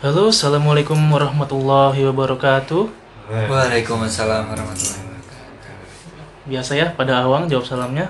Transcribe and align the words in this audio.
Halo, 0.00 0.32
assalamualaikum 0.32 0.96
warahmatullahi 0.96 2.08
wabarakatuh. 2.08 2.88
Waalaikumsalam 3.28 4.48
warahmatullahi 4.48 5.04
wabarakatuh. 5.04 6.48
Biasa 6.48 6.72
ya, 6.72 6.88
pada 6.96 7.20
awang 7.20 7.52
jawab 7.52 7.68
salamnya. 7.68 8.08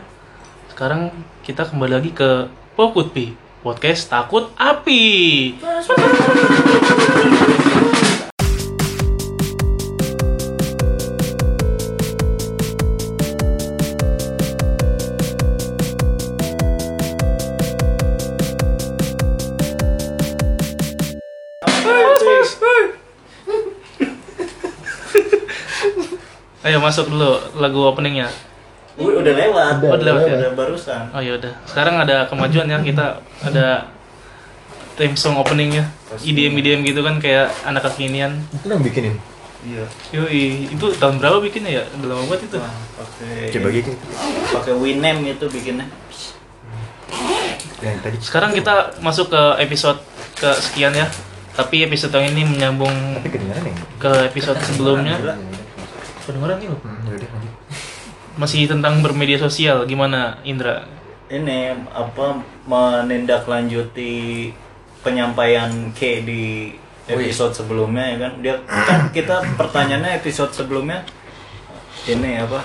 Sekarang 0.70 1.10
kita 1.42 1.66
kembali 1.66 1.98
lagi 1.98 2.14
ke 2.14 2.46
Pokutpi, 2.78 3.34
podcast 3.66 4.06
takut 4.06 4.54
api. 4.54 5.58
Ayo 26.60 26.76
masuk 26.76 27.08
dulu 27.08 27.40
lagu 27.56 27.80
openingnya. 27.88 28.28
Wih, 29.00 29.16
udah 29.16 29.32
lewat. 29.32 29.74
Oh, 29.80 29.96
udah 29.96 30.04
lewat 30.04 30.22
ya? 30.28 30.36
Udah 30.36 30.52
barusan. 30.52 31.02
Oh 31.16 31.20
ya 31.24 31.40
udah. 31.40 31.52
Sekarang 31.64 31.96
ada 31.96 32.28
kemajuan 32.28 32.68
ya 32.68 32.76
kita 32.84 33.16
ada 33.40 33.88
theme 35.00 35.16
song 35.16 35.40
openingnya. 35.40 35.88
IDM 36.20 36.60
IDM 36.60 36.80
gitu 36.84 37.00
kan 37.00 37.16
kayak 37.16 37.48
anak 37.64 37.88
kekinian. 37.88 38.44
Itu 38.52 38.68
yang 38.68 38.84
bikinin. 38.84 39.16
Iya. 39.60 39.84
Yoi, 40.16 40.72
itu 40.72 40.86
tahun 40.96 41.20
berapa 41.20 41.40
bikinnya 41.40 41.80
ya? 41.80 41.84
Udah 42.00 42.16
lama 42.16 42.22
banget 42.32 42.48
itu. 42.48 42.56
Wah, 42.56 42.74
pakai 42.96 43.52
Coba 43.52 43.68
gitu. 43.72 43.92
pakai 44.52 44.72
Winem 44.76 45.16
itu 45.28 45.44
bikinnya. 45.52 45.86
Yang 47.80 47.96
tadi. 48.04 48.16
Sekarang 48.20 48.50
kita 48.52 49.00
masuk 49.00 49.32
ke 49.32 49.42
episode 49.64 50.00
ke 50.36 50.50
sekian 50.60 50.92
ya. 50.92 51.08
Tapi 51.56 51.84
episode 51.84 52.12
yang 52.16 52.32
ini 52.32 52.42
menyambung 52.48 53.20
Tapi 53.20 53.36
ya? 53.36 53.56
ke 54.00 54.12
episode 54.32 54.60
sebelumnya. 54.64 55.16
Kedengeran 56.22 56.56
nih 56.58 56.68
loh. 56.68 56.80
Hmm, 56.82 57.00
yaudah 57.08 57.28
lanjut. 57.30 57.54
Masih 58.36 58.64
tentang 58.64 59.02
bermedia 59.02 59.36
sosial 59.36 59.84
gimana 59.84 60.38
Indra? 60.42 60.86
Ini 61.26 61.74
apa 61.90 62.40
menindaklanjuti 62.66 64.50
penyampaian 65.00 65.70
K 65.92 66.00
di 66.22 66.74
episode 67.06 67.54
sebelumnya 67.54 68.04
ya 68.06 68.16
kan. 68.18 68.32
Dia 68.40 68.54
kan 68.66 69.00
kita 69.10 69.36
pertanyaannya 69.56 70.18
episode 70.18 70.52
sebelumnya 70.52 71.02
ini 72.06 72.38
apa? 72.38 72.62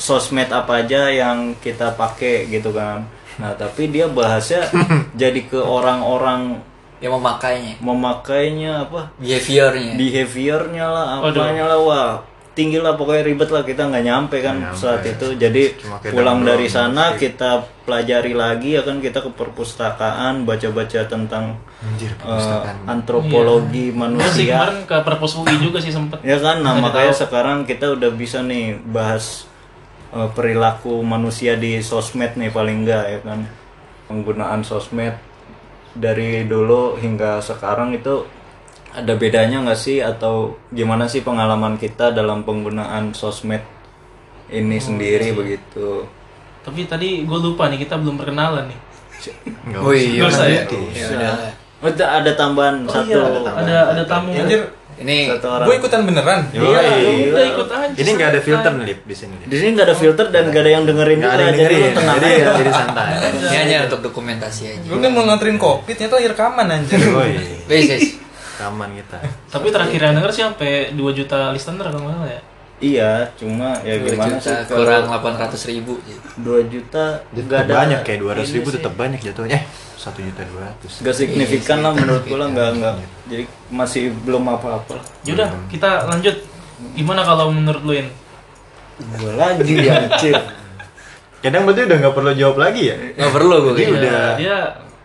Sosmed 0.00 0.48
apa 0.48 0.80
aja 0.80 1.12
yang 1.12 1.52
kita 1.60 1.92
pakai 1.92 2.48
gitu 2.48 2.72
kan. 2.72 3.04
Nah, 3.36 3.52
tapi 3.56 3.88
dia 3.88 4.08
bahasnya 4.08 4.64
jadi 5.20 5.40
ke 5.44 5.58
orang-orang 5.58 6.60
Yang 7.00 7.16
memakainya, 7.16 7.74
memakainya 7.80 8.72
apa? 8.84 9.08
behaviornya. 9.16 9.96
behaviornya 9.96 10.84
lah 10.84 11.06
apanya 11.24 11.64
lah 11.64 11.80
wah 11.80 12.12
tinggi 12.60 12.76
lah 12.76 12.92
pokoknya 12.92 13.24
ribet 13.24 13.48
lah 13.48 13.62
kita 13.62 13.82
nggak 13.86 14.04
nyampe 14.04 14.36
kan 14.38 14.54
Nggak 14.54 14.68
nyampe. 14.68 14.82
saat 14.82 15.02
itu 15.02 15.26
jadi 15.34 15.62
pulang 16.06 16.40
dari 16.42 16.68
sana 16.68 17.04
musik. 17.10 17.32
kita 17.32 17.50
pelajari 17.82 18.32
lagi 18.34 18.76
ya 18.76 18.82
kan 18.82 18.98
kita 18.98 19.18
ke 19.18 19.30
perpustakaan 19.30 20.44
baca-baca 20.44 21.00
tentang 21.04 21.56
Anjir, 21.80 22.12
perpustakaan. 22.14 22.84
antropologi 22.84 23.48
Iya 23.82 23.88
sih 23.88 23.96
manusia 23.96 24.54
kemarin 24.54 24.78
ke 24.84 24.96
perpus 25.00 25.32
UI 25.34 25.56
juga 25.58 25.78
sih 25.78 25.88
sempet. 25.88 26.20
ya 26.22 26.36
kan 26.36 26.60
nah 26.60 26.72
Nggak 26.72 26.84
makanya 26.84 27.12
tahu. 27.12 27.22
sekarang 27.22 27.58
kita 27.64 27.86
udah 27.90 28.10
bisa 28.12 28.38
nih 28.42 28.64
bahas 28.84 29.48
eh, 30.10 30.28
perilaku 30.30 31.00
manusia 31.00 31.54
di 31.54 31.80
sosmed 31.80 32.34
nih 32.34 32.50
paling 32.50 32.84
enggak 32.84 33.04
ya 33.08 33.20
kan 33.22 33.48
penggunaan 34.04 34.60
sosmed 34.60 35.16
dari 35.92 36.44
dulu 36.44 36.94
hingga 36.96 37.40
sekarang 37.40 37.90
itu 37.92 38.22
ada 38.92 39.12
bedanya 39.14 39.62
nggak 39.62 39.78
sih 39.78 39.98
atau 39.98 40.34
gimana 40.68 41.06
sih 41.06 41.20
pengalaman 41.20 41.76
kita 41.76 42.10
dalam 42.10 42.42
penggunaan 42.42 43.12
sosmed 43.12 43.62
ini 44.48 44.76
sendiri 44.76 45.30
begitu 45.30 46.04
Tapi 46.60 46.84
tadi 46.84 47.22
gue 47.22 47.38
lupa 47.40 47.66
nih 47.66 47.80
kita 47.80 47.96
belum 47.96 48.14
perkenalan 48.14 48.66
nih. 48.66 48.78
Nggak 49.64 49.80
Oh 49.80 49.92
iya, 49.92 50.22
usah 50.22 50.44
ya? 50.44 50.60
nanti. 50.60 50.76
Ya 50.92 51.06
udah. 51.08 51.34
Oh, 51.80 51.88
ada 51.88 52.04
ada 52.20 52.30
tambahan 52.34 52.74
Oh 52.82 52.92
satu 52.92 53.08
iya, 53.08 53.48
ada 53.48 53.76
ada 53.88 54.02
tamu. 54.04 54.28
Anjir, 54.30 54.68
Ini 54.98 55.32
satu 55.32 55.48
orang 55.48 55.64
gue 55.64 55.74
ikutan 55.78 56.00
beneran. 56.04 56.40
Iya, 56.52 56.60
Ya 56.60 56.80
iya. 57.00 57.32
udah 57.32 57.44
ikut 57.48 57.68
aja. 57.70 57.94
Ini 57.96 58.10
nggak 58.12 58.28
ada 58.28 58.40
filter 58.42 58.72
nih 58.76 58.96
di 59.00 59.14
sini. 59.14 59.34
Di 59.40 59.56
sini 59.56 59.68
nggak 59.72 59.86
ada 59.88 59.96
filter 59.96 60.26
dan 60.28 60.42
nggak 60.48 60.60
ada 60.60 60.70
yang 60.70 60.84
dengerin 60.84 61.16
Nggak 61.16 61.30
ada 61.30 61.38
juga 61.38 61.48
yang 61.48 61.56
jadi 61.56 61.64
dengerin. 61.72 61.94
tenang 61.96 62.16
Jadi, 62.18 62.28
aja 62.28 62.52
jadi 62.52 62.72
santai. 62.74 63.08
ini 63.40 63.56
hanya 63.56 63.76
untuk 63.88 64.00
dokumentasi 64.02 64.62
aja. 64.68 64.84
Gue 64.84 64.98
kan 64.98 65.10
mau 65.10 65.24
nganterin 65.24 65.56
kopi, 65.56 65.90
ternyata 65.94 66.14
lagi 66.16 66.28
rekaman 66.28 66.66
anjir. 66.68 67.00
Woi, 67.08 67.32
Guys, 67.64 67.86
guys. 67.88 68.06
Kaman 68.60 68.90
kita. 68.92 69.16
Tapi 69.48 69.66
terakhir 69.72 70.00
yang 70.04 70.14
denger 70.20 70.30
sih 70.30 70.42
sampai 70.44 70.72
2 70.92 71.00
juta 71.16 71.48
listener 71.50 71.88
kalau 71.88 72.04
nggak 72.04 72.16
salah 72.20 72.30
ya. 72.30 72.42
iya 72.80 73.28
cuma 73.36 73.76
ya 73.84 74.00
2 74.00 74.08
gimana 74.08 74.40
juta 74.40 74.52
sih 74.64 74.72
kurang 74.72 75.04
kalau 75.04 75.36
800 75.36 75.68
ribu. 75.72 75.92
2 76.40 76.72
juta 76.72 77.04
nggak 77.32 77.60
ada 77.64 77.72
banyak 77.76 78.00
kayak 78.04 78.20
200 78.24 78.40
ini 78.40 78.56
ribu 78.56 78.68
sih. 78.68 78.76
tetap 78.80 78.92
banyak 78.96 79.20
jatuhnya. 79.20 79.58
Eh, 79.60 79.64
satu 79.96 80.20
juta 80.24 80.40
dua 80.48 80.60
ratus. 80.64 80.92
Gak 81.04 81.12
signifikan 81.12 81.84
lah 81.84 81.92
menurut 81.92 82.24
gue 82.24 82.38
lah 82.40 82.48
nggak 82.48 82.68
nggak 82.80 82.94
jadi 83.28 83.44
masih 83.68 84.16
belum 84.24 84.48
apa-apa 84.48 84.96
lah 84.96 85.04
Yaudah, 85.28 85.48
kita 85.68 86.08
lanjut. 86.08 86.36
Gimana 86.96 87.20
kalau 87.20 87.52
menurut 87.52 87.82
lu 87.84 87.92
In? 88.00 88.08
gue 89.00 89.32
lagi 89.32 89.74
ya 89.80 89.96
anjir 89.96 90.36
Kadang 91.40 91.64
berarti 91.64 91.88
udah 91.88 91.96
nggak 92.04 92.14
perlu 92.16 92.32
jawab 92.36 92.56
lagi 92.60 92.82
ya? 92.92 92.96
Nggak 93.16 93.32
perlu 93.32 93.54
gue. 93.64 93.72
Jadi 93.76 93.84
Ya, 93.84 93.96
udah. 93.96 94.28
dia 94.36 94.56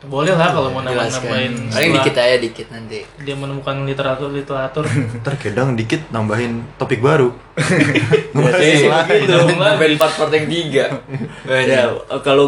boleh 0.06 0.34
lah 0.34 0.54
kalau 0.54 0.70
mau 0.70 0.82
nambah-nambahin 0.82 1.74
Paling 1.74 1.92
dikit 1.98 2.16
aja 2.16 2.38
dikit 2.38 2.68
nanti. 2.70 3.02
dia 3.22 3.36
menemukan 3.36 3.84
literatur 3.84 4.30
literatur 4.30 4.86
Ntar 5.22 5.36
kadang 5.38 5.74
dikit 5.74 6.06
nambahin 6.10 6.62
topik 6.78 7.02
baru. 7.02 7.34
Ngebahas 8.36 8.56
Biasanya 8.56 8.68
yang 8.68 8.80
sih 8.80 8.90
lain. 8.92 9.10
begitu. 9.10 9.36
Sampai 9.56 9.88
4 9.96 10.18
part 10.20 10.32
yang 10.32 10.48
3. 10.48 11.66
ya 11.66 11.84
kalau 12.22 12.46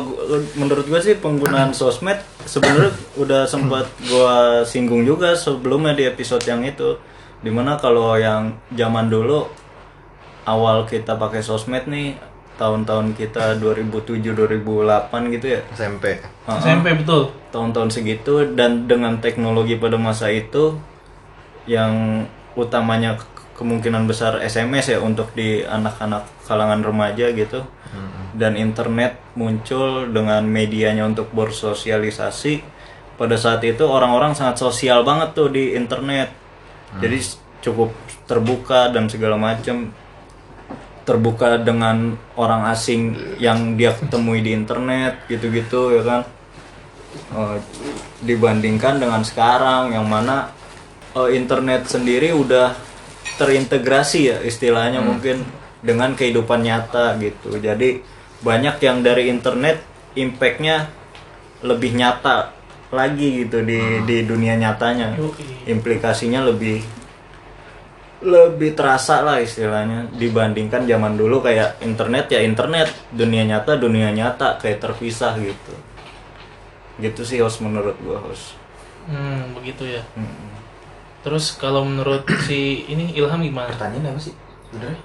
menurut 0.53 0.85
gue 0.85 0.99
sih 0.99 1.15
penggunaan 1.17 1.71
sosmed 1.71 2.19
sebenarnya 2.43 2.91
udah 3.15 3.41
sempat 3.43 3.87
gua 4.07 4.63
singgung 4.63 5.03
juga 5.03 5.35
sebelumnya 5.35 5.93
di 5.93 6.07
episode 6.07 6.43
yang 6.43 6.63
itu 6.63 6.95
di 7.37 7.51
mana 7.51 7.77
kalau 7.77 8.17
yang 8.17 8.55
zaman 8.73 9.07
dulu 9.07 9.45
awal 10.43 10.87
kita 10.87 11.15
pakai 11.15 11.43
sosmed 11.43 11.85
nih 11.85 12.15
tahun-tahun 12.57 13.13
kita 13.13 13.57
2007 13.57 14.33
2008 14.33 15.33
gitu 15.33 15.47
ya? 15.47 15.61
SMP. 15.71 16.17
Heeh. 16.17 16.57
SMP 16.57 16.93
betul. 16.93 17.29
tahun-tahun 17.47 17.89
segitu 17.89 18.43
dan 18.53 18.85
dengan 18.85 19.17
teknologi 19.17 19.77
pada 19.77 19.95
masa 19.95 20.27
itu 20.27 20.77
yang 21.65 22.25
utamanya 22.53 23.15
ke- 23.15 23.25
kemungkinan 23.55 24.05
besar 24.05 24.37
SMS 24.39 24.89
ya 24.89 24.99
untuk 24.99 25.33
di 25.33 25.61
anak-anak 25.61 26.25
kalangan 26.43 26.81
remaja 26.81 27.29
gitu. 27.31 27.63
Dan 28.37 28.53
internet 28.53 29.17
muncul 29.33 30.05
dengan 30.07 30.45
medianya 30.45 31.01
untuk 31.03 31.33
bersosialisasi. 31.33 32.61
Pada 33.17 33.33
saat 33.33 33.63
itu 33.63 33.81
orang-orang 33.81 34.37
sangat 34.37 34.61
sosial 34.61 35.01
banget 35.01 35.33
tuh 35.33 35.49
di 35.49 35.73
internet. 35.73 36.29
Jadi 37.01 37.17
s- 37.17 37.41
cukup 37.57 37.89
terbuka 38.23 38.93
dan 38.93 39.09
segala 39.09 39.33
macam 39.33 39.89
terbuka 41.07 41.55
dengan 41.63 42.19
orang 42.35 42.67
asing 42.67 43.15
yang 43.39 43.79
dia 43.79 43.95
temui 43.95 44.43
di 44.43 44.51
internet 44.51 45.23
gitu-gitu 45.31 45.95
ya 45.95 46.03
kan? 46.03 46.21
Eh, 47.31 47.57
dibandingkan 48.27 48.99
dengan 48.99 49.23
sekarang 49.23 49.95
yang 49.95 50.03
mana 50.03 50.51
eh, 51.15 51.31
internet 51.39 51.87
sendiri 51.87 52.35
udah 52.35 52.75
terintegrasi 53.39 54.19
ya 54.35 54.37
istilahnya 54.43 54.99
mungkin 54.99 55.47
dengan 55.79 56.11
kehidupan 56.11 56.67
nyata 56.67 57.15
gitu. 57.23 57.55
Jadi 57.55 58.03
banyak 58.43 58.75
yang 58.83 58.99
dari 58.99 59.31
internet 59.31 59.79
impactnya 60.19 60.91
lebih 61.63 61.95
nyata 61.95 62.51
lagi 62.91 63.47
gitu 63.47 63.63
di 63.63 64.03
di 64.03 64.27
dunia 64.27 64.59
nyatanya. 64.59 65.15
Implikasinya 65.67 66.43
lebih 66.43 66.83
lebih 68.17 68.73
terasa 68.73 69.21
lah 69.21 69.37
istilahnya 69.37 70.09
dibandingkan 70.11 70.89
zaman 70.89 71.13
dulu 71.13 71.37
kayak 71.39 71.77
internet 71.81 72.25
ya 72.27 72.41
internet 72.41 72.89
dunia 73.13 73.45
nyata 73.45 73.77
dunia 73.77 74.09
nyata 74.09 74.57
kayak 74.57 74.81
terpisah 74.81 75.37
gitu 75.37 75.73
gitu 76.97 77.21
sih 77.21 77.37
host 77.37 77.61
menurut 77.61 77.93
gua 78.01 78.17
host 78.21 78.57
Hmm, 79.07 79.55
begitu 79.55 79.87
ya. 79.87 80.03
Terus 81.23 81.55
kalau 81.55 81.87
menurut 81.87 82.27
si 82.43 82.83
ini 82.91 83.15
Ilham 83.15 83.39
gimana? 83.39 83.71
Pertanyaan 83.71 84.11
apa 84.11 84.19
sih? 84.19 84.35
Sebenarnya 84.67 84.99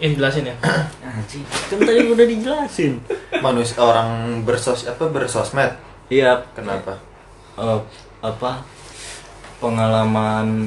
In 0.00 0.18
jelasin 0.18 0.50
ya. 0.50 0.56
Anjing, 1.06 1.46
kan 1.46 1.78
tadi 1.78 2.10
udah 2.10 2.26
dijelasin 2.26 2.98
manusia 3.38 3.78
orang 3.78 4.42
bersos 4.42 4.82
apa 4.82 5.06
bersosmed. 5.06 5.78
iya 6.08 6.42
Kenapa? 6.58 6.98
eh, 7.54 7.78
apa 8.18 8.66
pengalaman 9.60 10.66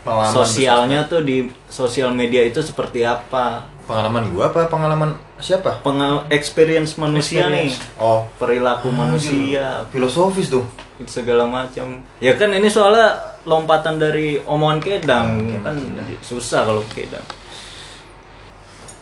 Pengalaman 0.00 0.32
sosialnya 0.32 1.00
tuh 1.04 1.20
di 1.20 1.52
sosial 1.68 2.10
media 2.16 2.40
itu 2.40 2.64
seperti 2.64 3.04
apa? 3.04 3.68
Pengalaman 3.84 4.32
gua 4.32 4.48
apa? 4.48 4.64
Pengalaman 4.70 5.12
siapa? 5.36 5.82
Pengal 5.84 6.24
experience 6.32 6.96
manusia 6.96 7.50
nih. 7.52 7.74
Oh, 8.00 8.24
perilaku 8.40 8.88
manusia. 8.88 9.84
filosofis 9.92 10.48
tuh. 10.48 10.64
segala 11.08 11.48
macam. 11.48 12.04
Ya 12.20 12.36
kan 12.36 12.52
ini 12.52 12.68
soalnya 12.68 13.16
lompatan 13.48 13.96
dari 13.96 14.36
omongan 14.44 14.80
kedang. 14.84 15.26
Kan 15.64 15.76
susah 16.20 16.68
kalau 16.68 16.84
kedang. 16.92 17.24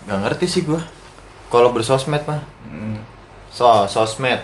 Gak 0.06 0.18
ngerti 0.22 0.46
sih 0.46 0.62
gua. 0.62 0.78
Kalau 1.50 1.74
bersosmed 1.74 2.22
mah. 2.22 2.42
So, 3.50 3.66
sosmed. 3.90 4.40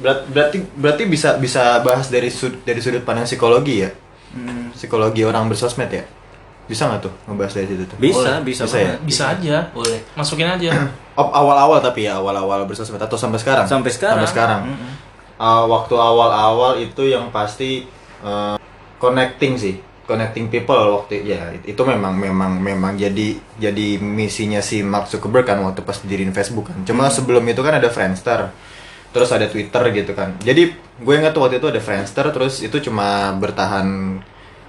Berat- 0.00 0.26
berarti 0.26 0.58
berarti 0.74 1.04
bisa 1.06 1.36
bisa 1.38 1.78
bahas 1.84 2.08
dari 2.08 2.32
sud, 2.32 2.64
dari 2.66 2.80
sudut 2.80 3.04
pandang 3.04 3.28
psikologi 3.28 3.84
ya. 3.84 3.90
Psikologi 4.74 5.22
orang 5.22 5.46
bersosmed 5.46 5.88
ya. 5.88 6.04
Bisa 6.64 6.88
nggak 6.88 7.00
tuh 7.04 7.12
ngebahas 7.28 7.52
dari 7.60 7.66
situ 7.68 7.84
tuh? 7.84 7.96
bisa 8.00 8.40
bisa, 8.40 8.64
Bisa 8.64 8.76
ya? 8.76 8.84
banget. 8.88 9.00
Bisa 9.04 9.24
aja. 9.36 9.56
Boleh. 9.70 10.00
Masukin 10.16 10.48
aja. 10.50 10.70
Oh, 11.14 11.30
awal-awal 11.30 11.78
tapi 11.78 12.10
ya 12.10 12.18
awal-awal 12.18 12.66
bersosmed 12.66 12.98
atau 12.98 13.14
sampai 13.14 13.38
sekarang? 13.38 13.70
Sampai 13.70 13.94
sekarang. 13.94 14.18
Sampai 14.18 14.32
sekarang. 14.34 14.60
Mm-mm. 14.66 14.90
Uh, 15.38 15.62
waktu 15.70 15.94
awal-awal 15.94 16.74
itu 16.82 17.06
yang 17.06 17.30
pasti 17.30 17.86
uh, 18.18 18.58
connecting 18.98 19.54
sih, 19.54 19.78
connecting 20.10 20.50
people 20.50 20.74
waktu 20.74 21.22
ya 21.22 21.54
itu 21.62 21.78
memang 21.86 22.18
memang 22.18 22.58
memang 22.58 22.98
jadi 22.98 23.38
jadi 23.62 24.02
misinya 24.02 24.58
si 24.58 24.82
Mark 24.82 25.06
Zuckerberg 25.06 25.46
kan 25.46 25.62
waktu 25.62 25.86
pas 25.86 26.02
diriin 26.02 26.34
Facebook 26.34 26.74
kan. 26.74 26.82
Cuma 26.82 27.06
sebelum 27.14 27.46
itu 27.46 27.62
kan 27.62 27.78
ada 27.78 27.86
Friendster. 27.94 28.50
Terus 29.14 29.30
ada 29.30 29.46
Twitter 29.46 29.82
gitu 29.94 30.18
kan. 30.18 30.34
Jadi 30.42 30.74
gue 30.74 31.14
ingat 31.14 31.30
tuh 31.30 31.46
waktu 31.46 31.62
itu 31.62 31.70
ada 31.70 31.78
Friendster 31.78 32.26
terus 32.34 32.58
itu 32.58 32.82
cuma 32.82 33.30
bertahan 33.38 34.18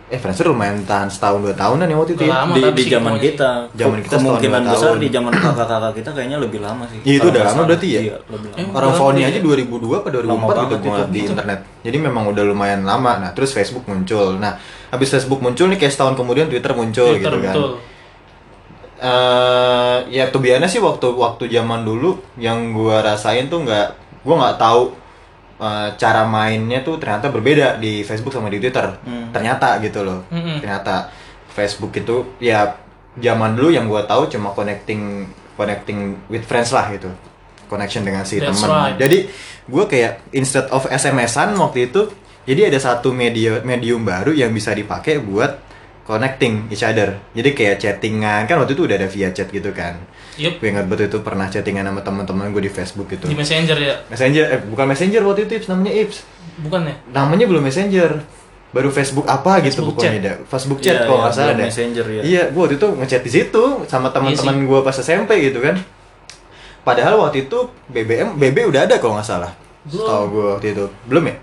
eh 0.05 0.15
Friendster 0.15 0.45
lumayan 0.45 0.77
tahan 0.81 1.09
setahun 1.09 1.41
dua 1.41 1.51
tahunan 1.51 1.83
ya 1.83 1.97
waktu 1.97 2.13
itu 2.13 2.23
ya. 2.23 2.37
Lama. 2.37 2.53
di, 2.53 2.61
di 2.71 2.83
zaman 2.85 3.13
kita 3.17 3.49
Zaman 3.73 3.97
kita 3.99 4.05
setahun, 4.07 4.21
kemungkinan 4.21 4.61
besar 4.63 4.85
tahun. 4.87 5.01
di 5.01 5.09
zaman 5.09 5.31
kakak-kakak 5.33 5.93
kita 5.95 6.09
kayaknya 6.13 6.37
lebih 6.37 6.59
lama 6.61 6.83
sih 6.85 6.99
Iya, 7.01 7.15
itu 7.15 7.27
udah 7.27 7.43
lama 7.43 7.61
berarti 7.65 7.87
ya? 7.89 7.99
iya 8.03 8.15
lebih 8.23 8.49
lama 8.51 8.69
Orang 8.71 8.91
Berapa 8.91 9.01
phone 9.01 9.17
ya? 9.17 9.27
aja 9.27 9.39
2002 9.39 9.65
apa 9.95 10.07
2004 10.11 10.29
Lama 10.29 10.45
gitu 10.45 10.75
gua 10.85 10.97
di 11.07 11.19
internet. 11.23 11.59
Jadi 11.81 11.97
memang 11.99 12.23
udah 12.27 12.43
lumayan 12.43 12.81
lama. 12.81 13.11
Nah, 13.17 13.31
terus 13.31 13.49
Facebook 13.49 13.85
muncul. 13.85 14.37
Nah, 14.37 14.53
habis 14.87 15.09
Facebook 15.09 15.39
muncul 15.39 15.65
nih 15.67 15.79
kayak 15.79 15.91
setahun 15.91 16.13
kemudian 16.13 16.47
Twitter 16.47 16.71
muncul 16.71 17.09
Twitter, 17.11 17.25
gitu 17.25 17.37
kan. 17.41 17.49
betul. 17.51 17.69
Eh, 18.95 19.97
ya 20.09 20.29
tuh 20.29 20.39
biasanya 20.39 20.65
sih 20.65 20.79
waktu 20.79 21.11
waktu 21.11 21.45
zaman 21.47 21.83
dulu 21.83 22.15
yang 22.37 22.71
gua 22.71 23.03
rasain 23.03 23.45
tuh 23.45 23.59
nggak 23.59 23.87
gua 24.21 24.35
nggak 24.39 24.57
tahu 24.57 24.95
eh, 25.59 25.89
cara 25.95 26.27
mainnya 26.27 26.81
tuh 26.81 26.99
ternyata 26.99 27.31
berbeda 27.31 27.79
di 27.79 28.01
Facebook 28.01 28.33
sama 28.33 28.51
di 28.51 28.59
Twitter. 28.59 28.85
Hmm. 29.03 29.31
Ternyata 29.31 29.79
gitu 29.79 30.03
loh. 30.03 30.23
Mm-mm. 30.31 30.59
Ternyata 30.63 31.09
Facebook 31.51 31.95
itu 31.95 32.35
ya 32.43 32.75
zaman 33.15 33.55
dulu 33.55 33.71
yang 33.71 33.87
gua 33.87 34.03
tahu 34.03 34.27
cuma 34.27 34.51
connecting 34.51 35.27
connecting 35.55 36.19
with 36.27 36.43
friends 36.43 36.75
lah 36.75 36.91
gitu. 36.91 37.09
Connection 37.65 38.05
dengan 38.05 38.27
si 38.27 38.37
teman. 38.37 38.69
right. 38.69 38.95
Jadi 38.99 39.25
gue 39.65 39.83
kayak 39.89 40.29
instead 40.37 40.69
of 40.69 40.85
SMS-an 40.85 41.57
waktu 41.57 41.89
itu, 41.89 42.13
jadi 42.45 42.69
ada 42.69 42.77
satu 42.77 43.09
media 43.09 43.57
medium 43.65 44.05
baru 44.05 44.29
yang 44.35 44.53
bisa 44.53 44.69
dipakai 44.75 45.17
buat 45.17 45.57
connecting 46.05 46.69
each 46.69 46.85
other. 46.85 47.17
Jadi 47.33 47.57
kayak 47.57 47.81
chattingan 47.81 48.45
kan 48.45 48.61
waktu 48.61 48.77
itu 48.77 48.85
udah 48.85 48.95
ada 49.01 49.09
via 49.09 49.33
chat 49.33 49.49
gitu 49.49 49.73
kan. 49.73 49.97
Yup. 50.35 50.59
Gue 50.59 50.67
ingat 50.67 50.85
betul 50.91 51.07
itu 51.07 51.19
pernah 51.23 51.47
chattingan 51.47 51.87
sama 51.87 52.01
teman-teman 52.03 52.51
gue 52.51 52.63
di 52.67 52.71
Facebook 52.71 53.07
gitu. 53.07 53.31
Di 53.31 53.35
Messenger 53.35 53.77
ya. 53.79 53.95
Messenger, 54.11 54.43
eh 54.51 54.59
bukan 54.67 54.85
Messenger 54.91 55.21
waktu 55.23 55.41
itu 55.47 55.53
Ips, 55.63 55.67
namanya 55.71 55.93
Ips. 55.95 56.17
Bukan 56.59 56.81
ya? 56.87 56.95
Namanya 57.15 57.45
belum 57.47 57.63
Messenger. 57.63 58.11
Baru 58.75 58.91
Facebook 58.91 59.23
apa 59.31 59.63
gitu 59.63 59.79
Facebook 59.79 59.95
pokoknya 59.95 60.19
chat. 60.19 60.25
dah. 60.27 60.35
Facebook 60.51 60.79
chat 60.83 60.95
Iya, 60.99 61.03
kalau 61.07 61.15
iya, 61.15 61.23
nggak 61.23 61.33
salah 61.33 61.47
belum 61.47 61.59
deh. 61.59 61.67
Messenger, 61.71 62.05
ya. 62.11 62.21
Iya, 62.27 62.43
gue 62.51 62.61
waktu 62.61 62.75
itu 62.75 62.87
ngechat 62.91 63.21
di 63.23 63.31
situ 63.31 63.63
sama 63.87 64.07
teman-teman 64.11 64.55
gue 64.67 64.79
pas 64.83 64.95
SMP 64.99 65.31
gitu 65.47 65.59
kan. 65.63 65.75
Padahal 66.83 67.15
waktu 67.17 67.47
itu 67.47 67.59
BBM 67.87 68.35
BB 68.35 68.67
udah 68.69 68.85
ada 68.85 68.99
kalau 68.99 69.15
nggak 69.15 69.25
salah. 69.25 69.51
Belum. 69.87 70.05
Tahu 70.05 70.23
gue 70.27 70.45
waktu 70.59 70.67
itu. 70.75 70.85
Belum 71.07 71.23
ya? 71.31 71.35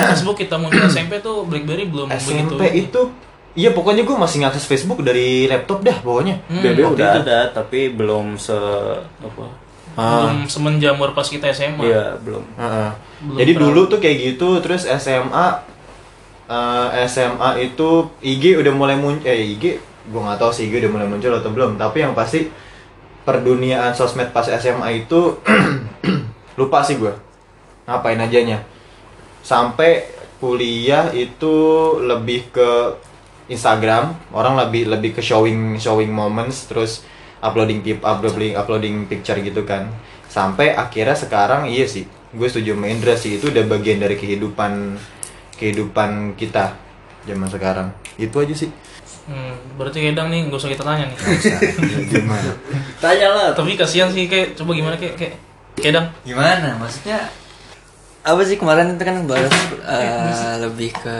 Facebook 0.00 0.36
kita 0.40 0.56
muncul 0.56 0.80
SMP 0.88 1.20
tuh 1.20 1.44
BlackBerry 1.44 1.84
belum 1.90 2.08
begitu. 2.08 2.56
SMP 2.56 2.62
itu 2.72 3.02
Iya 3.52 3.70
pokoknya 3.70 4.02
gue 4.02 4.14
masih 4.14 4.40
ngakses 4.40 4.62
Facebook 4.62 5.00
dari 5.00 5.44
laptop 5.44 5.80
dah 5.80 5.98
pokoknya. 5.98 6.38
Hmm. 6.46 6.62
BB 6.62 6.78
Waktu 6.80 6.94
udah 6.94 7.08
itu. 7.08 7.20
ada 7.24 7.38
tapi 7.50 7.80
belum 7.90 8.36
se 8.36 8.54
apa 9.18 9.44
Ah. 9.92 10.30
belum 10.30 10.46
semenjamur 10.46 11.10
pas 11.10 11.26
kita 11.26 11.50
SMA. 11.50 11.82
iya 11.82 12.14
belum 12.16 12.46
Heeh. 12.54 12.90
Belum 13.20 13.36
Jadi 13.36 13.52
terlalu. 13.52 13.66
dulu 13.74 13.90
tuh 13.90 13.98
kayak 13.98 14.16
gitu, 14.24 14.48
terus 14.60 14.86
SMA 14.86 15.46
eh, 16.46 17.06
SMA 17.06 17.50
itu 17.60 17.88
IG 18.20 18.54
udah 18.56 18.70
mulai 18.72 18.94
muncul, 18.94 19.22
eh 19.24 19.50
IG 19.50 19.82
gue 19.82 20.20
nggak 20.20 20.38
tahu 20.38 20.50
sih 20.50 20.66
IG 20.66 20.78
udah 20.78 20.92
mulai 20.92 21.06
muncul 21.06 21.30
atau 21.32 21.50
belum, 21.50 21.74
tapi 21.74 22.00
yang 22.00 22.14
pasti 22.14 22.46
perduniaan 23.20 23.90
sosmed 23.92 24.30
pas 24.30 24.46
SMA 24.48 25.04
itu 25.04 25.36
lupa 26.56 26.80
sih 26.80 26.94
gue 26.94 27.10
ngapain 27.84 28.16
ajanya. 28.16 28.62
Sampai 29.40 30.06
kuliah 30.38 31.10
itu 31.10 31.54
lebih 32.00 32.46
ke 32.48 32.70
Instagram, 33.50 34.14
orang 34.30 34.54
lebih 34.54 34.86
lebih 34.86 35.18
ke 35.18 35.22
showing 35.22 35.76
showing 35.76 36.14
moments, 36.14 36.70
terus 36.70 37.02
uploading 37.42 37.82
tip 37.82 37.98
uploading 38.06 38.54
uploading 38.54 39.10
picture 39.10 39.36
gitu 39.42 39.66
kan. 39.66 39.90
Sampai 40.30 40.70
akhirnya 40.70 41.18
sekarang 41.18 41.66
iya 41.66 41.84
sih, 41.90 42.06
gue 42.30 42.46
setuju 42.46 42.78
sama 42.78 42.86
Indra 42.86 43.18
sih 43.18 43.42
itu 43.42 43.50
udah 43.50 43.66
bagian 43.66 43.98
dari 43.98 44.14
kehidupan 44.14 44.94
kehidupan 45.58 46.38
kita 46.38 46.78
zaman 47.26 47.50
sekarang. 47.50 47.88
Itu 48.14 48.38
aja 48.38 48.54
sih. 48.54 48.70
Hmm, 49.26 49.54
berarti 49.78 50.00
kedang 50.10 50.30
nih 50.32 50.48
gak 50.50 50.58
usah 50.58 50.70
kita 50.70 50.82
tanya 50.86 51.04
nih. 51.06 51.18
Gimana? 52.10 52.50
tanya 52.98 53.28
lah 53.30 53.48
Tapi 53.54 53.78
kasihan 53.78 54.10
sih 54.10 54.26
kayak 54.26 54.58
coba 54.58 54.74
gimana 54.74 54.94
kayak 54.96 55.14
kayak 55.18 55.34
kedang. 55.76 56.06
Gimana? 56.22 56.78
Maksudnya 56.78 57.30
apa 58.20 58.40
sih 58.44 58.56
kemarin 58.60 58.94
itu 58.94 59.04
kan 59.04 59.16
bahas 59.24 59.54
eh, 59.86 60.54
lebih 60.60 60.90
ke 60.92 61.16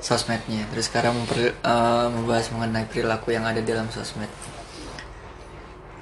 sosmednya. 0.00 0.66
Terus 0.72 0.88
sekarang 0.88 1.16
memper- 1.16 1.56
eh, 1.56 2.06
membahas 2.12 2.50
mengenai 2.52 2.86
perilaku 2.88 3.32
yang 3.32 3.44
ada 3.44 3.60
dalam 3.60 3.88
sosmed. 3.92 4.30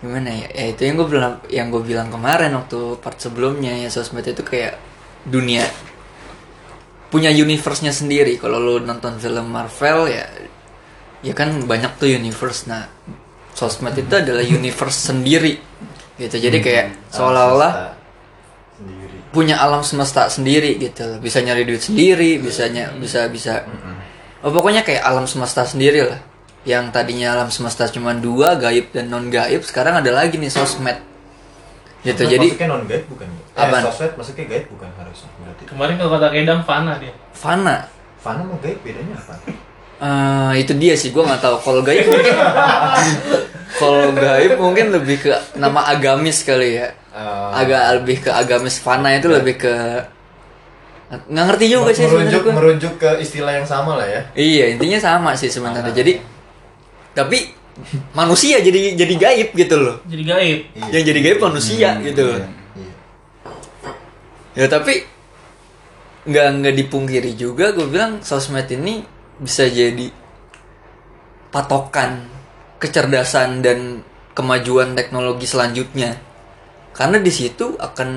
Gimana 0.05 0.31
ya? 0.31 0.49
Ya 0.52 0.64
itu 0.76 0.85
yang 0.85 1.00
gue 1.00 1.08
bilang 1.08 1.35
yang 1.49 1.67
gue 1.73 1.82
bilang 1.82 2.12
kemarin 2.12 2.52
waktu 2.52 3.00
part 3.00 3.17
sebelumnya 3.17 3.73
ya 3.73 3.88
sosmed 3.88 4.26
itu 4.26 4.44
kayak 4.44 4.76
dunia 5.25 5.64
punya 7.08 7.31
universe-nya 7.31 7.94
sendiri. 7.94 8.37
Kalau 8.43 8.58
lu 8.58 8.82
nonton 8.82 9.17
film 9.23 9.46
Marvel 9.49 10.11
ya 10.11 10.26
ya 11.25 11.32
kan 11.32 11.62
banyak 11.64 11.94
tuh 11.96 12.11
universe. 12.11 12.67
Nah, 12.67 12.91
sosmed 13.55 13.94
itu 13.94 14.11
adalah 14.11 14.43
universe 14.43 15.14
sendiri. 15.14 15.56
Gitu. 16.19 16.37
Jadi 16.37 16.58
kayak 16.58 17.11
seolah-olah 17.14 17.73
sendiri. 17.73 17.94
Punya 19.35 19.59
alam 19.59 19.83
semesta 19.83 20.31
sendiri 20.31 20.79
gitu 20.79 21.03
loh. 21.05 21.19
bisa 21.19 21.43
nyari 21.43 21.67
duit 21.67 21.83
sendiri 21.83 22.39
bisanya 22.39 22.95
bisa 22.95 23.27
bisa 23.27 23.67
oh, 24.41 24.55
pokoknya 24.55 24.87
kayak 24.87 25.03
alam 25.03 25.27
semesta 25.27 25.67
sendiri 25.67 26.06
lah 26.06 26.20
yang 26.65 26.89
tadinya 26.94 27.37
alam 27.37 27.51
semesta 27.53 27.85
cuma 27.93 28.15
dua 28.17 28.56
gaib 28.56 28.89
dan 28.94 29.13
non 29.13 29.29
gaib 29.29 29.61
sekarang 29.67 30.01
ada 30.01 30.08
lagi 30.15 30.41
nih 30.41 30.49
sosmed 30.49 30.97
gitu 32.06 32.25
Sosmed 32.25 32.32
jadi 32.37 32.47
masuknya 32.49 32.69
non 32.70 32.82
gaib 32.89 33.05
bukan? 33.11 33.29
Eh, 33.29 33.61
Apaan? 33.61 33.82
sosmed 33.91 34.13
masuknya 34.17 34.44
gaib 34.49 34.65
bukan 34.73 34.89
harusnya 34.97 35.29
berarti. 35.41 35.63
Kemarin 35.69 35.94
kalau 36.01 36.11
kata 36.17 36.27
kedang 36.32 36.61
Fana 36.65 36.93
dia. 37.01 37.13
fana 37.37 37.77
Fana 38.20 38.41
mau 38.44 38.56
gaib 38.65 38.81
bedanya 38.81 39.17
apa? 39.20 39.35
Eh, 40.05 40.53
itu 40.65 40.73
dia 40.81 40.97
sih 40.97 41.13
gue 41.13 41.20
nggak 41.20 41.41
tahu 41.44 41.56
kalau 41.61 41.81
gaib 41.85 42.05
kalau 43.81 44.13
gaib 44.17 44.53
mungkin 44.56 44.87
lebih 44.93 45.17
ke 45.20 45.32
nama 45.56 45.85
agamis 45.93 46.44
kali 46.44 46.81
ya 46.81 46.93
Eh, 47.15 47.49
agak 47.55 48.03
lebih 48.03 48.27
ke 48.27 48.31
agamis 48.35 48.83
fana 48.83 49.15
itu 49.15 49.31
lebih 49.31 49.55
ke 49.55 49.71
nggak 51.31 51.44
ngerti 51.47 51.67
juga 51.71 51.94
sih 51.94 52.11
sebenarnya 52.11 52.43
merujuk 52.43 52.44
merujuk 52.51 52.94
ke 52.99 53.11
istilah 53.23 53.55
yang 53.55 53.63
sama 53.63 54.03
lah 54.03 54.09
ya. 54.11 54.21
Iya 54.35 54.75
intinya 54.75 54.99
sama 54.99 55.31
sih 55.39 55.47
sebenarnya. 55.47 55.94
Jadi 55.94 56.19
tapi 57.15 57.55
manusia 58.19 58.59
jadi 58.59 58.99
jadi 58.99 59.15
gaib 59.15 59.49
gitu 59.55 59.79
loh. 59.79 60.03
Jadi 60.11 60.23
gaib. 60.27 60.61
Yang 60.91 61.05
jadi 61.15 61.21
gaib 61.23 61.39
manusia 61.39 61.89
gitu 62.03 62.23
loh. 62.35 62.39
Iya. 62.43 62.93
Ya 64.59 64.67
tapi 64.67 65.06
nggak 66.27 66.47
nggak 66.67 66.75
dipungkiri 66.83 67.39
juga 67.39 67.71
gue 67.79 67.87
bilang 67.87 68.27
sosmed 68.27 68.67
ini 68.75 69.06
bisa 69.39 69.71
jadi 69.71 70.11
patokan 71.55 72.27
kecerdasan 72.83 73.63
dan 73.63 74.03
kemajuan 74.35 74.99
teknologi 74.99 75.47
selanjutnya. 75.47 76.33
Karena 76.94 77.19
di 77.19 77.32
situ 77.34 77.74
akan 77.77 78.08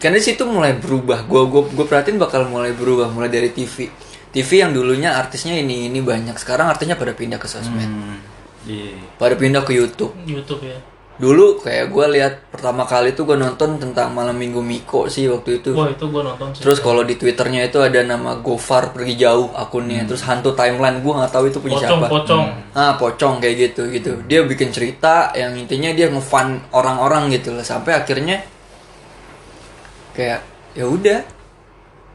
karena 0.00 0.16
di 0.18 0.24
situ 0.24 0.42
mulai 0.48 0.74
berubah. 0.76 1.28
Gue 1.28 1.44
gue 1.48 1.62
gue 1.70 1.86
perhatiin 1.86 2.16
bakal 2.16 2.48
mulai 2.48 2.72
berubah 2.72 3.12
mulai 3.12 3.28
dari 3.28 3.52
TV. 3.52 3.92
TV 4.34 4.50
yang 4.58 4.74
dulunya 4.74 5.14
artisnya 5.14 5.54
ini 5.54 5.86
ini 5.86 6.02
banyak 6.02 6.34
sekarang 6.40 6.66
artinya 6.66 6.98
pada 6.98 7.14
pindah 7.14 7.38
ke 7.38 7.46
sosmed. 7.46 7.86
Hmm, 7.86 8.18
iya 8.66 8.98
Pada 9.14 9.38
pindah 9.38 9.62
ke 9.62 9.76
YouTube. 9.78 10.10
YouTube 10.26 10.66
ya. 10.66 10.80
Dulu 11.14 11.62
kayak 11.62 11.94
gue 11.94 12.06
lihat 12.18 12.50
pertama 12.50 12.82
kali 12.82 13.14
tuh 13.14 13.22
gue 13.22 13.38
nonton 13.38 13.78
tentang 13.78 14.10
malam 14.10 14.34
minggu 14.34 14.58
Miko 14.58 15.06
sih 15.06 15.30
waktu 15.30 15.62
itu. 15.62 15.70
Wah 15.70 15.86
itu 15.86 16.10
gua 16.10 16.26
nonton 16.26 16.50
sih. 16.50 16.66
Terus 16.66 16.82
kalau 16.82 17.06
di 17.06 17.14
twitternya 17.14 17.70
itu 17.70 17.78
ada 17.78 18.02
nama 18.02 18.34
Gofar 18.42 18.90
pergi 18.90 19.14
jauh 19.14 19.54
akunnya. 19.54 20.02
Terus 20.10 20.26
hantu 20.26 20.58
timeline 20.58 20.98
gue 20.98 21.12
nggak 21.14 21.30
tahu 21.30 21.44
itu 21.54 21.58
punya 21.62 21.78
pocong 21.78 22.00
siapa. 22.02 22.06
pocong. 22.10 22.44
Ah 22.74 22.92
pocong 22.98 23.34
kayak 23.38 23.54
gitu 23.70 23.82
gitu. 23.94 24.12
Dia 24.26 24.42
bikin 24.42 24.74
cerita 24.74 25.30
yang 25.38 25.54
intinya 25.54 25.94
dia 25.94 26.10
ngefun 26.10 26.74
orang-orang 26.74 27.30
gitu 27.30 27.54
lah 27.54 27.62
sampai 27.62 27.94
akhirnya 27.94 28.42
kayak 30.18 30.42
ya 30.74 30.84
udah. 30.90 31.20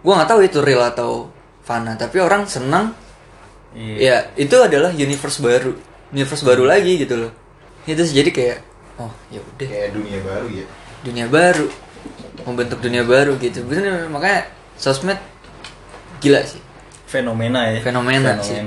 Gue 0.03 0.13
nggak 0.15 0.29
tahu 0.31 0.41
itu 0.43 0.59
real 0.59 0.83
atau 0.83 1.31
fana 1.63 1.93
tapi 1.95 2.17
orang 2.19 2.49
senang 2.49 2.95
Iya. 3.69 3.93
ya 4.01 4.15
itu 4.33 4.55
adalah 4.57 4.89
universe 4.89 5.37
baru 5.45 5.77
universe 6.09 6.41
baru 6.41 6.65
lagi 6.65 7.05
gitu 7.05 7.21
loh 7.21 7.31
itu 7.85 8.01
jadi 8.01 8.29
kayak 8.33 8.57
oh 8.99 9.11
ya 9.31 9.39
udah 9.39 9.67
kayak 9.67 9.91
dunia 9.95 10.19
baru 10.21 10.47
ya 10.51 10.65
dunia 11.01 11.25
baru 11.31 11.67
membentuk 12.43 12.79
dunia 12.83 13.03
baru 13.07 13.35
gitu 13.39 13.63
bener 13.63 14.07
makanya 14.11 14.51
sosmed 14.75 15.19
gila 16.19 16.43
sih 16.43 16.59
Fenomena 17.09 17.65
ya. 17.73 17.81
Fenomena 17.81 18.37
sih. 18.37 18.61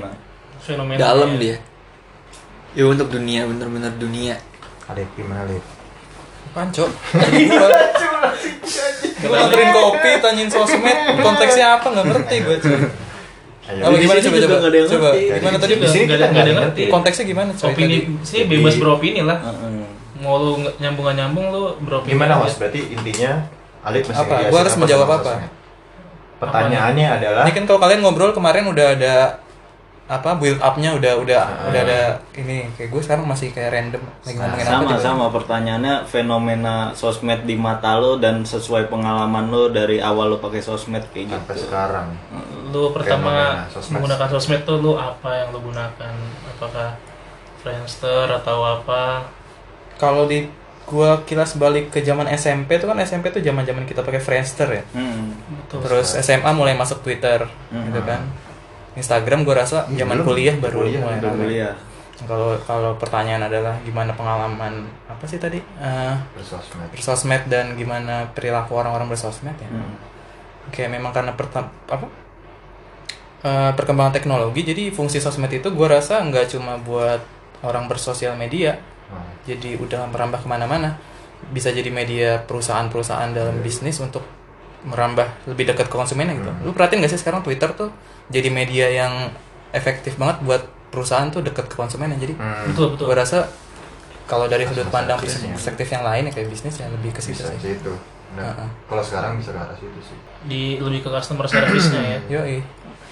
fenomena 0.58 0.98
dalam 0.98 1.38
ya. 1.38 1.54
dia 1.54 1.56
ya 2.74 2.84
untuk 2.88 3.06
dunia 3.12 3.46
bener-bener 3.46 3.92
dunia 4.00 4.34
Alif 4.90 5.06
gimana 5.14 5.46
Alif 5.46 5.62
Panco. 6.52 6.84
Gue 6.84 6.92
nganterin 9.32 9.72
kopi, 9.72 10.10
tanyain 10.20 10.52
sosmed, 10.52 10.98
konteksnya 11.24 11.80
apa 11.80 11.86
nggak 11.88 12.06
ngerti 12.12 12.36
gue. 12.44 12.56
Ayo. 13.72 13.82
Apa 13.88 13.96
gimana 13.96 14.18
coba 14.20 14.36
coba? 14.36 14.56
ada 14.60 14.78
Coba 14.84 15.08
ngerti. 15.16 15.32
gimana 15.32 15.56
tadi? 15.56 15.72
Di 15.80 15.88
sini 15.88 16.04
kita 16.04 16.26
nggak 16.28 16.44
ada 16.44 16.52
ngerti. 16.60 16.82
Konteksnya 16.92 17.24
gimana? 17.24 17.50
Opini 17.56 17.96
sih 18.20 18.44
bebas 18.44 18.74
beropini 18.76 19.24
lah 19.24 19.38
Heeh. 19.40 19.71
Mau 20.22 20.38
lu 20.38 20.50
nyambung 20.78 21.04
nggak 21.04 21.18
nyambung 21.18 21.46
lu 21.50 21.62
beropini 21.82 22.14
gimana 22.14 22.38
mas 22.38 22.54
berarti 22.54 22.80
intinya 22.88 23.32
Alif 23.82 24.06
mesti 24.06 24.22
Apa? 24.22 24.46
Gua 24.46 24.58
harus 24.62 24.74
menjawab 24.78 25.04
sama 25.04 25.18
apa? 25.18 25.34
pertanyaannya 26.38 27.06
adalah 27.12 27.42
Ini 27.46 27.52
kan 27.52 27.64
kalau 27.66 27.80
kalian 27.80 28.00
ngobrol 28.00 28.30
kemarin 28.30 28.66
udah 28.66 28.86
ada 28.94 29.14
apa 30.02 30.36
build 30.36 30.60
up-nya 30.60 30.92
udah 30.92 31.12
udah 31.18 31.40
Ah. 31.40 31.70
udah 31.72 31.80
ada 31.80 32.00
ini 32.34 32.68
kayak 32.74 32.90
gue 32.90 33.00
sekarang 33.00 33.24
masih 33.24 33.48
kayak 33.48 33.70
random 33.72 34.02
lagi 34.20 34.36
ngomongin 34.36 34.60
apa 34.60 34.68
sama 34.68 34.82
tiba-tiba. 34.84 35.00
sama 35.00 35.26
pertanyaannya 35.30 35.94
fenomena 36.04 36.74
sosmed 36.92 37.40
di 37.42 37.54
mata 37.56 37.96
lo 37.96 38.18
dan 38.18 38.44
sesuai 38.44 38.86
pengalaman 38.86 39.48
lo 39.48 39.70
dari 39.70 40.02
awal 40.02 40.28
lo 40.28 40.38
pakai 40.38 40.60
sosmed 40.60 41.00
kayak 41.08 41.32
sampai 41.32 41.54
gitu 41.54 41.64
sekarang 41.64 42.06
lu 42.68 42.92
pertama 42.92 43.64
sosmed. 43.66 43.94
menggunakan 43.96 44.28
sosmed 44.28 44.62
tuh 44.62 44.76
lu 44.78 44.92
apa 44.94 45.30
yang 45.32 45.48
lu 45.48 45.60
gunakan 45.62 46.14
apakah 46.50 46.90
Friendster 47.56 48.26
atau 48.28 48.58
apa 48.60 49.22
Kalau 49.96 50.24
di 50.24 50.46
gua 50.82 51.22
kilas 51.24 51.56
balik 51.56 51.88
ke 51.88 52.02
zaman 52.02 52.26
SMP 52.28 52.76
tuh 52.76 52.90
kan 52.90 52.98
SMP 53.00 53.30
tuh 53.30 53.40
zaman-zaman 53.40 53.84
kita 53.84 54.02
pakai 54.02 54.18
Friendster 54.18 54.68
ya. 54.68 54.84
Hmm. 54.92 55.32
Betul. 55.64 55.78
Terus 55.82 56.18
SMA 56.18 56.52
mulai 56.52 56.74
masuk 56.74 57.00
Twitter 57.00 57.46
gitu 57.70 58.00
kan. 58.02 58.20
Instagram 58.92 59.42
gua 59.42 59.64
rasa 59.64 59.88
Iya, 59.88 60.04
zaman 60.04 60.20
kuliah 60.20 60.52
baru 60.54 60.84
Kuliah, 60.84 61.00
mulai 61.00 61.18
baru. 61.18 61.38
Kuliah. 61.38 61.74
Kalau 62.22 62.54
kalau 62.62 62.92
pertanyaan 62.96 63.42
adalah 63.42 63.74
gimana 63.82 64.12
pengalaman 64.12 64.84
apa 65.08 65.24
sih 65.24 65.38
tadi 65.38 65.58
Eh, 65.58 66.14
bersosmed 66.36 66.86
bersosmed 66.92 67.42
dan 67.48 67.74
gimana 67.74 68.30
perilaku 68.30 68.76
orang-orang 68.76 69.08
bersosmed 69.08 69.56
ya? 69.56 69.66
Hmm. 69.66 69.96
Kayak 70.70 70.90
memang 70.92 71.10
karena 71.10 71.32
pertam 71.32 71.66
apa 71.88 72.06
eh, 73.42 73.70
perkembangan 73.74 74.12
teknologi 74.12 74.62
jadi 74.62 74.92
fungsi 74.92 75.18
sosmed 75.18 75.50
itu 75.50 75.66
gua 75.72 75.98
rasa 75.98 76.22
nggak 76.22 76.52
cuma 76.52 76.78
buat 76.78 77.22
orang 77.62 77.86
bersosial 77.86 78.36
media 78.36 78.76
Hmm. 78.76 78.91
Jadi 79.42 79.76
udah 79.76 80.06
merambah 80.08 80.40
ke 80.40 80.48
mana-mana 80.48 80.96
bisa 81.50 81.68
jadi 81.68 81.90
media 81.90 82.38
perusahaan-perusahaan 82.40 83.30
dalam 83.30 83.58
bisnis 83.60 83.98
untuk 83.98 84.22
merambah 84.82 85.26
lebih 85.46 85.68
dekat 85.68 85.86
ke 85.86 85.94
konsumennya 85.94 86.34
gitu. 86.36 86.50
Lu 86.62 86.70
perhatiin 86.70 87.02
gak 87.02 87.10
sih 87.10 87.18
sekarang 87.18 87.42
Twitter 87.42 87.70
tuh 87.70 87.90
jadi 88.28 88.46
media 88.48 88.86
yang 88.88 89.30
efektif 89.70 90.14
banget 90.14 90.42
buat 90.42 90.62
perusahaan 90.90 91.26
tuh 91.28 91.40
dekat 91.40 91.66
ke 91.66 91.74
konsumennya. 91.74 92.18
Jadi 92.18 92.34
Hmm. 92.34 92.70
betul 92.70 92.94
betul 92.94 93.06
gue 93.06 93.16
rasa 93.16 93.46
kalau 94.22 94.46
dari 94.46 94.64
sudut 94.64 94.86
pandang 94.88 95.18
perspektif 95.18 95.86
yang 95.88 96.02
lain 96.02 96.26
ya 96.26 96.32
kayak 96.32 96.48
bisnis 96.48 96.78
ya 96.78 96.86
lebih 96.88 97.10
ke 97.10 97.20
situ 97.20 97.36
bisa 97.36 97.50
sih. 97.50 97.58
ke 97.58 97.62
situ 97.74 97.92
nah 98.32 98.48
Heeh. 98.48 98.68
kalau 98.88 99.04
sekarang 99.04 99.36
bisa 99.36 99.52
ke 99.52 99.60
arah 99.60 99.76
situ 99.76 99.98
sih 100.00 100.16
di 100.42 100.62
lebih 100.80 101.04
ke 101.04 101.10
customer 101.10 101.44
service-nya 101.44 102.00
ya 102.00 102.18
Yoi. 102.38 102.58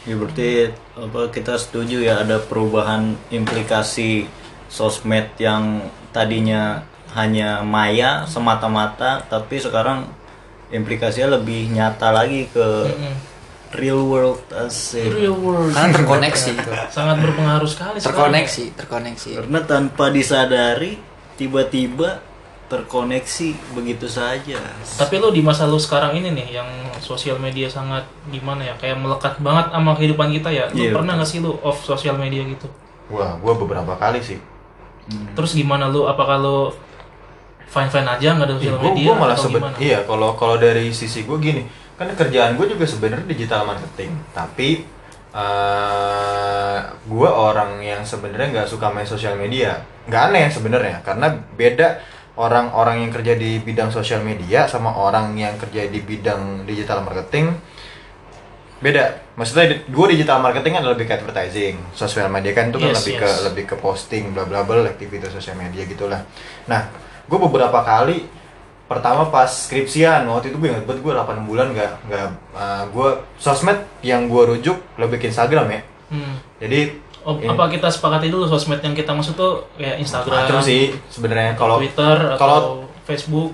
Ya 0.09 0.15
berarti 0.17 0.49
apa 0.97 1.29
kita 1.29 1.61
setuju 1.61 2.01
ya 2.01 2.25
ada 2.25 2.41
perubahan 2.41 3.21
implikasi 3.29 4.25
sosmed 4.71 5.35
yang 5.37 5.83
tadinya 6.15 6.87
hanya 7.19 7.67
maya 7.67 8.23
semata-mata 8.31 9.27
tapi 9.27 9.59
sekarang 9.59 10.07
implikasinya 10.71 11.43
lebih 11.43 11.75
nyata 11.75 12.15
lagi 12.15 12.47
ke 12.47 12.87
real 13.75 14.03
world 14.07 14.43
asik. 14.51 15.11
real 15.15 15.35
world. 15.35 15.75
Karena 15.75 15.91
terkoneksi. 15.95 16.53
Sangat 16.97 17.17
berpengaruh 17.23 17.71
sekali 17.71 17.99
sekarang. 17.99 18.31
terkoneksi 18.31 18.65
terkoneksi. 18.79 19.29
Karena 19.43 19.61
tanpa 19.67 20.11
disadari 20.11 20.99
tiba-tiba 21.35 22.23
terkoneksi 22.71 23.75
begitu 23.75 24.07
saja. 24.07 24.63
tapi 24.95 25.19
lu 25.19 25.35
di 25.35 25.43
masa 25.43 25.67
lu 25.67 25.75
sekarang 25.75 26.15
ini 26.15 26.31
nih 26.31 26.63
yang 26.63 26.71
sosial 27.03 27.35
media 27.43 27.67
sangat 27.67 28.07
gimana 28.31 28.63
ya? 28.63 28.75
Kayak 28.79 29.03
melekat 29.03 29.35
banget 29.43 29.75
sama 29.75 29.99
kehidupan 29.99 30.31
kita 30.31 30.55
ya. 30.55 30.71
Lu 30.71 30.79
Iya, 30.79 30.95
pernah 30.95 31.19
nggak 31.19 31.27
sih 31.27 31.43
lu 31.43 31.59
off 31.67 31.83
sosial 31.83 32.15
media 32.15 32.47
gitu? 32.47 32.71
Wah 33.11 33.35
gua 33.43 33.59
beberapa 33.59 33.99
kali 33.99 34.23
sih 34.23 34.39
terus 35.35 35.55
gimana 35.55 35.91
lu? 35.91 36.07
Apakah 36.07 36.37
lu 36.41 36.59
fine 37.71 37.91
fine 37.91 38.09
aja 38.11 38.35
nggak 38.35 38.47
ada 38.51 38.55
sosial 38.59 38.77
gue 38.83 38.91
media 38.91 39.11
malah 39.15 39.39
atau 39.39 39.47
seben 39.47 39.63
iya 39.79 40.03
kalau 40.03 40.35
kalau 40.35 40.59
dari 40.59 40.91
sisi 40.91 41.23
gue 41.23 41.39
gini 41.39 41.63
kan 41.95 42.11
kerjaan 42.17 42.57
gue 42.57 42.67
juga 42.67 42.89
sebenarnya 42.89 43.29
digital 43.29 43.69
marketing. 43.69 44.17
Tapi 44.33 44.89
uh, 45.37 46.81
gue 47.05 47.29
orang 47.29 47.77
yang 47.85 48.01
sebenarnya 48.09 48.49
nggak 48.57 48.69
suka 48.73 48.89
main 48.89 49.05
sosial 49.05 49.37
media 49.37 49.85
nggak 50.09 50.23
aneh 50.33 50.49
sebenarnya. 50.49 51.05
Karena 51.05 51.29
beda 51.31 52.01
orang-orang 52.41 53.05
yang 53.05 53.13
kerja 53.13 53.37
di 53.37 53.61
bidang 53.61 53.93
sosial 53.93 54.25
media 54.25 54.65
sama 54.65 54.97
orang 54.97 55.37
yang 55.37 55.61
kerja 55.61 55.93
di 55.93 56.01
bidang 56.01 56.65
digital 56.65 57.05
marketing 57.05 57.53
beda 58.81 59.05
maksudnya 59.35 59.65
gue 59.83 60.07
digital 60.11 60.41
marketing 60.41 60.73
kan 60.75 60.85
lebih 60.87 61.05
ke 61.05 61.15
advertising 61.15 61.77
sosial 61.93 62.27
media 62.27 62.51
kan 62.51 62.69
itu 62.69 62.77
kan 62.77 62.89
Yes, 62.89 62.99
lebih 62.99 63.15
yes. 63.15 63.21
ke 63.21 63.31
lebih 63.45 63.65
ke 63.67 63.77
posting 63.77 64.33
bla 64.33 64.43
bla 64.43 64.65
bla 64.65 64.83
aktivitas 64.83 65.31
sosial 65.31 65.55
media 65.55 65.85
gitulah 65.85 66.25
nah 66.65 66.89
gue 67.25 67.39
beberapa 67.39 67.77
kali 67.79 68.25
pertama 68.85 69.29
pas 69.29 69.47
skripsian 69.47 70.27
waktu 70.27 70.51
itu 70.51 70.57
gue 70.57 70.69
ingat 70.69 70.83
banget 70.83 71.01
gue 71.01 71.13
8 71.15 71.47
bulan 71.47 71.71
nggak 71.71 71.93
nggak 72.09 72.29
gue 72.91 73.09
sosmed 73.37 73.79
yang 74.01 74.27
gue 74.27 74.43
rujuk 74.49 74.81
lebih 74.97 75.17
ke 75.17 75.29
Instagram 75.29 75.69
ya 75.71 75.81
Hmm. 76.09 76.43
jadi 76.59 76.99
Oh, 77.21 77.37
ini- 77.37 77.47
apa 77.47 77.69
kita 77.69 77.87
sepakati 77.87 78.27
dulu 78.27 78.49
sosmed 78.49 78.81
yang 78.81 78.91
kita 78.91 79.13
maksud 79.13 79.37
tuh 79.37 79.69
kayak 79.77 80.01
Instagram, 80.01 80.41
macam 80.43 80.59
sih 80.59 80.91
sebenarnya 81.07 81.53
kalau 81.53 81.77
Twitter 81.77 82.17
atau 82.33 82.41
kalau 82.41 82.61
Facebook. 83.05 83.53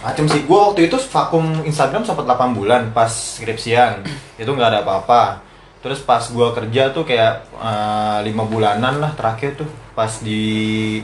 Macam 0.00 0.24
sih. 0.26 0.40
Gue 0.44 0.58
waktu 0.58 0.80
itu 0.86 0.96
vakum 1.08 1.44
Instagram 1.62 2.04
sempat 2.04 2.24
8 2.24 2.52
bulan 2.52 2.90
pas 2.90 3.08
skripsian. 3.08 4.04
Itu 4.40 4.52
nggak 4.52 4.68
ada 4.70 4.80
apa-apa. 4.82 5.40
Terus 5.80 6.00
pas 6.00 6.20
gue 6.20 6.48
kerja 6.52 6.90
tuh 6.90 7.04
kayak 7.04 7.32
eh, 7.54 8.18
lima 8.24 8.44
bulanan 8.44 9.00
lah 9.00 9.12
terakhir 9.12 9.56
tuh. 9.56 9.68
Pas 9.92 10.10
di 10.20 11.00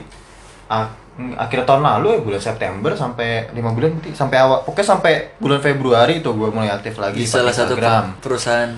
ak- 0.66 0.98
akhir 1.36 1.68
tahun 1.68 1.84
lalu 1.84 2.06
ya 2.16 2.20
bulan 2.22 2.40
September 2.40 2.90
sampai 2.96 3.52
lima 3.52 3.76
bulan 3.76 3.92
berarti 3.92 4.16
sampai 4.16 4.36
awal 4.40 4.64
pokoknya 4.64 4.88
sampai 4.88 5.12
bulan 5.36 5.60
Februari 5.60 6.24
itu 6.24 6.30
gue 6.32 6.48
mulai 6.48 6.72
aktif 6.72 6.96
lagi 6.96 7.20
di 7.20 7.28
salah 7.28 7.52
satu 7.52 7.76
Instagram. 7.76 8.16
perusahaan 8.24 8.72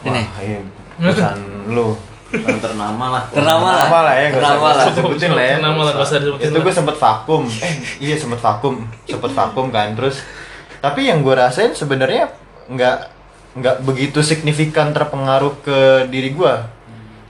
ini? 0.00 0.22
Wah, 0.24 0.40
iya, 0.40 0.58
perusahaan 0.96 1.40
lu 1.68 1.92
Kan 2.30 2.62
ternama 2.62 3.04
lah. 3.10 3.24
ternama 3.28 3.68
lah 3.68 3.86
Ternama 3.86 3.98
lah 4.06 4.14
ya, 4.14 4.28
ternama 4.30 4.66
lah 4.70 4.84
sebutin 4.88 5.30
lah 5.34 5.44
ya. 5.44 5.56
Ternama 5.58 5.80
lah, 5.82 5.94
Itu 6.38 6.58
gue 6.60 6.74
sempet 6.74 6.96
vakum. 6.96 7.42
Eh, 7.46 7.74
iya 7.98 8.14
sempet 8.14 8.38
vakum, 8.38 8.74
sempet 9.02 9.32
vakum 9.34 9.66
kan. 9.68 9.98
Terus, 9.98 10.22
tapi 10.78 11.10
yang 11.10 11.20
gue 11.20 11.34
rasain 11.34 11.74
sebenarnya 11.74 12.30
nggak 12.66 12.96
nggak 13.50 13.76
begitu 13.82 14.22
signifikan 14.22 14.94
terpengaruh 14.94 15.58
ke 15.60 15.78
diri 16.06 16.30
gue. 16.30 16.54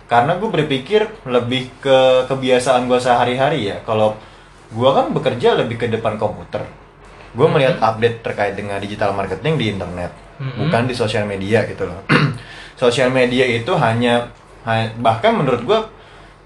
Karena 0.04 0.36
gue 0.36 0.50
berpikir 0.50 1.24
lebih 1.24 1.70
ke 1.78 1.98
kebiasaan 2.26 2.84
gue 2.84 2.98
sehari-hari 2.98 3.70
ya. 3.70 3.80
Kalau 3.80 4.18
gue 4.68 4.90
kan 4.90 5.10
bekerja 5.10 5.56
lebih 5.56 5.76
ke 5.76 5.86
depan 5.88 6.14
komputer. 6.14 6.66
Gue 7.30 7.46
melihat 7.46 7.78
update 7.80 8.20
terkait 8.20 8.52
dengan 8.52 8.76
digital 8.76 9.14
marketing 9.14 9.54
di 9.54 9.66
internet, 9.70 10.10
Mhm. 10.36 10.66
bukan 10.66 10.82
di 10.84 10.94
sosial 10.94 11.24
media 11.24 11.62
gitu 11.64 11.86
loh. 11.86 12.02
sosial 12.76 13.08
media 13.08 13.44
itu 13.44 13.70
hanya 13.72 14.14
ha- 14.18 14.39
bahkan 15.00 15.32
menurut 15.32 15.62
gue 15.64 15.80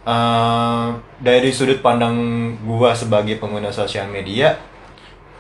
eh, 0.06 0.88
dari 1.18 1.50
sudut 1.50 1.80
pandang 1.80 2.14
gua 2.62 2.92
sebagai 2.94 3.40
pengguna 3.40 3.73
sosial 3.73 4.06
media 4.06 4.61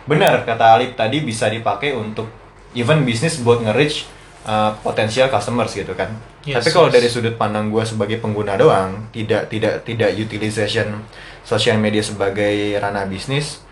benar 0.04 0.44
kata 0.44 0.76
Alif 0.76 0.96
tadi 0.98 1.24
bisa 1.24 1.48
dipakai 1.48 1.96
untuk 1.96 2.28
even 2.76 3.06
bisnis 3.08 3.40
buat 3.40 3.62
nge-reach 3.62 4.08
eh, 4.48 4.70
potensial 4.82 5.30
customers 5.30 5.72
gitu 5.72 5.94
kan 5.94 6.10
Yes, 6.44 6.60
tapi 6.60 6.76
kalau 6.76 6.92
yes. 6.92 6.94
dari 7.00 7.08
sudut 7.08 7.40
pandang 7.40 7.72
gua 7.72 7.88
sebagai 7.88 8.20
pengguna 8.20 8.60
doang 8.60 9.08
tidak 9.16 9.48
tidak 9.48 9.80
tidak 9.88 10.12
utilization 10.12 11.00
sosial 11.40 11.80
media 11.80 12.04
sebagai 12.04 12.76
ranah 12.76 13.08
bisnis 13.08 13.64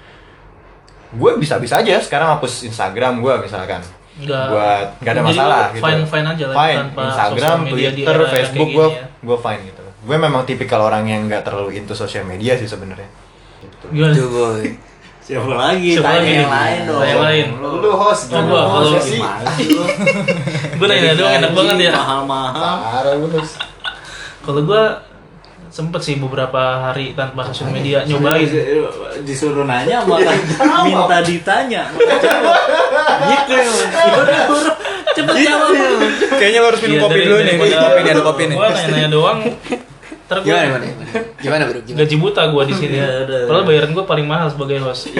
gue 1.13 1.37
bisa-bisa 1.37 1.85
aja 1.85 2.01
sekarang 2.01 2.33
hapus 2.33 2.65
Instagram 2.65 3.21
gua 3.21 3.37
misalkan 3.45 3.85
Nggak- 4.15 4.49
buat 4.49 4.87
nggak 4.99 5.09
ada 5.11 5.19
Jadi 5.19 5.29
masalah 5.31 5.63
gitu 5.71 5.83
fine-fine 5.83 6.27
aja 6.29 6.45
lah, 6.45 6.57
fine 6.59 6.79
tanpa 6.79 7.03
Instagram 7.07 7.59
Twitter 7.67 8.17
Facebook 8.29 8.69
gue 8.71 8.89
ya. 8.93 9.05
gue 9.09 9.39
fine 9.39 9.63
gitu 9.65 9.83
gue 10.03 10.17
memang 10.19 10.43
tipikal 10.43 10.81
orang 10.83 11.05
yang 11.05 11.21
nggak 11.25 11.43
terlalu 11.43 11.71
into 11.75 11.93
sosial 11.93 12.23
media 12.23 12.53
sih 12.55 12.67
sebenarnya 12.67 13.09
gitu. 13.61 13.87
Gimana? 13.89 14.13
Tuh 14.13 14.29
boy 14.29 14.65
Siapa 15.23 15.47
lagi? 15.49 15.95
Siapa 15.95 16.03
Tanya 16.09 16.19
lagi? 16.19 16.35
yang 16.35 16.51
lain 16.51 16.79
dong. 16.83 16.99
Tanya 16.99 17.09
yang 17.09 17.23
lain. 17.23 17.47
Lu 17.79 17.91
host 17.95 18.27
Oh, 18.29 18.43
gua 18.51 18.63
kalau 18.67 18.99
sih. 18.99 19.23
gue 20.75 20.87
nanya 20.89 21.15
doang 21.15 21.35
enak 21.39 21.51
banget 21.55 21.77
ya. 21.79 21.93
Mahal-mahal. 21.95 22.75
Parah 22.83 23.15
lu 23.15 23.29
host. 23.31 23.55
Kalau 24.43 24.61
gue 24.61 24.83
sempet 25.73 26.05
sih 26.05 26.21
beberapa 26.21 26.61
hari 26.85 27.17
tanpa 27.17 27.49
sosial 27.49 27.73
media 27.73 28.05
nyobain. 28.05 28.45
Disuruh 29.25 29.65
nanya 29.65 30.05
malah 30.05 30.37
minta 30.85 31.17
ditanya. 31.23 31.89
Gitu 31.89 33.51
ya. 33.51 33.65
Buru-buru. 34.13 34.71
Cepet 35.13 35.35
jawab. 35.43 35.73
Kayaknya 36.37 36.59
lo 36.61 36.67
harus 36.69 36.81
minum 36.81 36.95
Iya, 36.95 37.03
kopi 37.03 37.13
dari- 37.15 37.25
dulu 37.25 37.41
nih. 37.41 37.55
Kopi 37.57 37.73
nih 37.99 38.11
ada 38.11 38.23
kopi 38.23 38.43
nih. 38.45 38.57
Gua 38.57 38.69
nanya-nanya 38.69 39.09
doang. 39.09 39.39
Ntar 40.23 40.39
Gimana 40.41 40.65
gimana 40.65 40.85
gimana? 40.87 41.09
Gimana 41.37 41.63
bro? 41.69 41.79
Gimana? 41.83 41.99
gaji 42.01 42.15
buta 42.17 42.43
gua 42.49 42.63
di 42.65 42.75
sini. 42.75 42.97
Iya, 42.97 43.09
udah. 43.25 43.39
Kalau 43.49 43.61
bayaran 43.65 43.91
gua 43.93 44.05
paling 44.05 44.25
mahal 44.25 44.49
sebagai 44.49 44.77
host. 44.81 45.13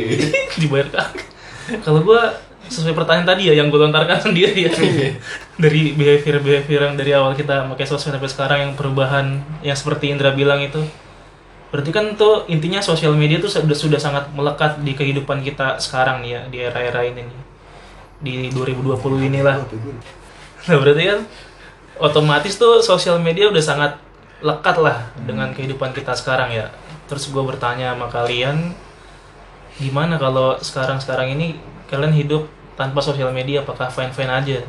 Dibayar 0.60 0.86
kagak. 0.88 1.26
Kalau 1.82 2.02
gua 2.02 2.34
sesuai 2.70 2.94
pertanyaan 2.94 3.26
tadi 3.34 3.50
ya 3.50 3.54
yang 3.58 3.68
gue 3.68 3.76
lontarkan 3.82 4.22
sendiri 4.30 4.70
ya. 4.70 4.72
Dari 5.58 5.92
behavior 5.92 6.38
behavior 6.38 6.80
yang 6.86 6.94
dari 6.94 7.10
awal 7.12 7.34
kita 7.34 7.66
pakai 7.74 7.84
sosmed 7.84 8.16
sampai 8.16 8.30
sekarang 8.30 8.58
yang 8.62 8.72
perubahan 8.78 9.42
yang 9.66 9.74
seperti 9.74 10.14
Indra 10.14 10.30
bilang 10.30 10.62
itu. 10.62 10.80
Berarti 11.70 11.90
kan 11.90 12.14
tuh 12.18 12.46
intinya 12.50 12.82
sosial 12.82 13.14
media 13.14 13.38
tuh 13.38 13.50
sudah 13.50 13.76
sudah 13.76 14.00
sangat 14.00 14.30
melekat 14.34 14.82
di 14.82 14.94
kehidupan 14.94 15.42
kita 15.42 15.78
sekarang 15.82 16.22
nih 16.22 16.30
ya 16.30 16.40
di 16.46 16.56
era-era 16.62 17.02
ini 17.02 17.26
nih. 17.26 17.40
Di 18.20 18.34
2020 18.54 19.28
inilah. 19.30 19.66
Nah 20.70 20.76
berarti 20.78 21.02
kan 21.10 21.20
otomatis 21.98 22.54
tuh 22.54 22.82
sosial 22.82 23.18
media 23.18 23.50
udah 23.50 23.62
sangat 23.62 23.92
lekat 24.40 24.76
lah 24.80 25.12
dengan 25.26 25.50
kehidupan 25.52 25.90
kita 25.90 26.14
sekarang 26.14 26.54
ya. 26.54 26.70
Terus 27.10 27.26
gue 27.30 27.42
bertanya 27.42 27.94
sama 27.94 28.06
kalian 28.06 28.74
gimana 29.80 30.20
kalau 30.20 30.60
sekarang-sekarang 30.60 31.32
ini 31.34 31.56
kalian 31.88 32.12
hidup 32.12 32.44
tanpa 32.80 33.04
sosial 33.04 33.28
media 33.28 33.60
apakah 33.60 33.92
fine-fine 33.92 34.32
aja? 34.32 34.64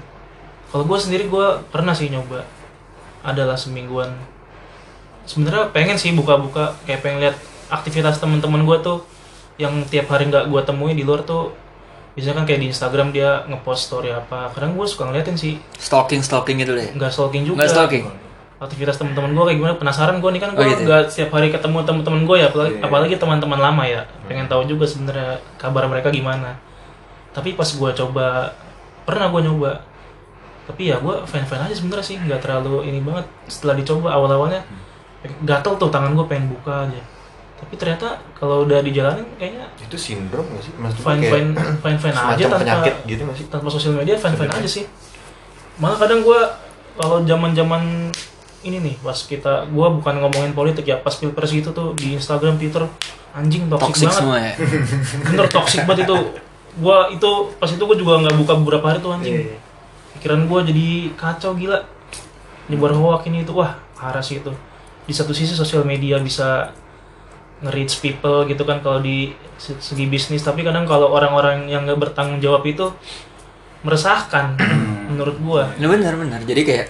Kalau 0.68 0.84
gue 0.84 1.00
sendiri 1.00 1.32
gue 1.32 1.48
pernah 1.72 1.96
sih 1.96 2.12
nyoba. 2.12 2.44
Adalah 3.24 3.56
semingguan. 3.56 4.12
Sebenarnya 5.24 5.72
pengen 5.72 5.96
sih 5.96 6.12
buka-buka 6.12 6.76
kayak 6.84 7.00
pengen 7.00 7.24
lihat 7.24 7.40
aktivitas 7.72 8.20
teman-teman 8.20 8.68
gue 8.68 8.78
tuh 8.84 9.00
yang 9.56 9.72
tiap 9.88 10.12
hari 10.12 10.28
nggak 10.28 10.52
gue 10.52 10.62
temui 10.68 10.92
di 10.92 11.08
luar 11.08 11.24
tuh. 11.24 11.56
Biasanya 12.12 12.44
kan 12.44 12.46
kayak 12.52 12.60
di 12.60 12.68
Instagram 12.68 13.16
dia 13.16 13.48
ngepost 13.48 13.88
story 13.88 14.12
apa. 14.12 14.52
Kadang 14.52 14.76
gue 14.76 14.84
suka 14.84 15.08
ngeliatin 15.08 15.40
sih. 15.40 15.56
Stalking 15.80 16.20
stalking 16.20 16.60
gitu 16.60 16.76
deh. 16.76 16.92
nggak 16.92 17.12
stalking 17.16 17.48
juga. 17.48 17.64
Nggak 17.64 17.72
stalking. 17.72 18.06
aktivitas 18.62 18.94
teman-teman 19.02 19.34
gue 19.34 19.44
kayak 19.50 19.58
gimana? 19.58 19.74
Penasaran 19.80 20.22
gue 20.22 20.30
nih 20.38 20.42
kan 20.44 20.54
gue 20.54 20.62
Oh, 20.62 20.70
gitu 20.70 20.84
ya? 20.84 20.86
nggak 20.86 21.04
setiap 21.10 21.30
hari 21.34 21.50
ketemu 21.50 21.82
teman-teman 21.82 22.22
gue 22.30 22.38
ya. 22.38 22.48
Apalagi, 22.52 22.74
apalagi 22.78 23.16
teman-teman 23.18 23.58
lama 23.58 23.84
ya. 23.90 24.02
Pengen 24.30 24.46
tahu 24.46 24.70
juga 24.70 24.86
sebenarnya 24.86 25.42
kabar 25.58 25.90
mereka 25.90 26.14
gimana 26.14 26.60
tapi 27.32 27.56
pas 27.56 27.68
gue 27.68 27.90
coba 27.96 28.52
pernah 29.08 29.28
gue 29.32 29.42
nyoba. 29.48 29.72
Tapi 30.68 30.94
ya 30.94 31.02
gue 31.02 31.16
fan 31.26 31.44
fan 31.44 31.68
aja 31.68 31.76
sebenarnya 31.76 32.06
sih 32.06 32.18
nggak 32.22 32.40
terlalu 32.44 32.88
ini 32.88 33.00
banget. 33.04 33.26
Setelah 33.48 33.76
dicoba 33.80 34.14
awal 34.14 34.30
awalnya 34.32 34.62
gatel 35.46 35.78
tuh 35.78 35.90
tangan 35.90 36.14
gue 36.16 36.26
pengen 36.28 36.52
buka 36.52 36.88
aja. 36.88 37.02
Tapi 37.62 37.78
ternyata 37.78 38.18
kalau 38.34 38.66
udah 38.66 38.82
dijalanin 38.82 39.22
kayaknya 39.38 39.70
Itu 39.78 39.94
sindrom 39.94 40.50
gak 40.50 40.66
sih? 40.66 40.74
Maksudnya 40.82 41.06
fine 41.06 41.22
fine 41.30 41.50
fine 41.78 42.00
fine 42.02 42.18
aja 42.18 42.44
tanpa 42.50 42.66
penyakit 42.66 42.96
gitu 43.06 43.22
gak 43.30 43.38
sih? 43.38 43.46
tanpa 43.54 43.70
sosial 43.70 43.94
media 43.94 44.18
fine 44.18 44.34
fine 44.34 44.50
aja 44.50 44.70
sih. 44.70 44.86
Malah 45.78 45.98
kadang 46.02 46.26
gue 46.26 46.40
kalau 46.98 47.22
zaman 47.22 47.54
zaman 47.54 48.10
ini 48.62 48.78
nih 48.82 48.96
pas 49.02 49.18
kita 49.18 49.70
gue 49.70 49.88
bukan 50.02 50.16
ngomongin 50.26 50.54
politik 50.58 50.86
ya 50.90 50.98
pas 51.02 51.14
pilpres 51.14 51.54
gitu 51.54 51.70
tuh 51.74 51.94
di 51.98 52.18
Instagram 52.18 52.58
Twitter 52.62 52.86
anjing 53.34 53.70
toxic, 53.70 53.88
Toxic 53.90 54.08
banget. 54.10 54.20
semua 54.22 54.38
ya. 54.38 54.54
bener 55.30 55.48
toxic 55.50 55.82
banget 55.86 56.06
itu 56.06 56.18
gue 56.72 56.98
itu 57.12 57.30
pas 57.60 57.68
itu 57.68 57.84
gue 57.84 57.98
juga 58.00 58.22
nggak 58.24 58.36
buka 58.40 58.54
beberapa 58.64 58.86
hari 58.92 59.00
tuh 59.04 59.12
anjing. 59.12 59.58
Pikiran 60.20 60.48
gue 60.48 60.60
jadi 60.72 60.88
kacau 61.20 61.52
gila. 61.56 61.84
Nyebar 62.72 62.96
hoax 62.96 63.28
ini 63.28 63.44
itu 63.44 63.52
wah 63.52 63.76
parah 63.98 64.24
sih 64.24 64.40
itu. 64.40 64.52
Di 65.04 65.12
satu 65.12 65.36
sisi 65.36 65.52
sosial 65.52 65.84
media 65.84 66.22
bisa 66.24 66.72
nge-reach 67.62 68.00
people 68.02 68.48
gitu 68.48 68.64
kan 68.64 68.80
kalau 68.80 69.04
di 69.04 69.36
se- 69.60 69.80
segi 69.82 70.08
bisnis. 70.08 70.46
Tapi 70.46 70.64
kadang 70.64 70.88
kalau 70.88 71.12
orang-orang 71.12 71.68
yang 71.68 71.84
nggak 71.84 72.00
bertanggung 72.00 72.40
jawab 72.40 72.64
itu 72.64 72.88
meresahkan 73.82 74.56
menurut 75.12 75.36
gua. 75.42 75.64
Nah, 75.76 75.90
benar 75.90 76.16
benar. 76.16 76.40
Jadi 76.46 76.62
kayak 76.64 76.86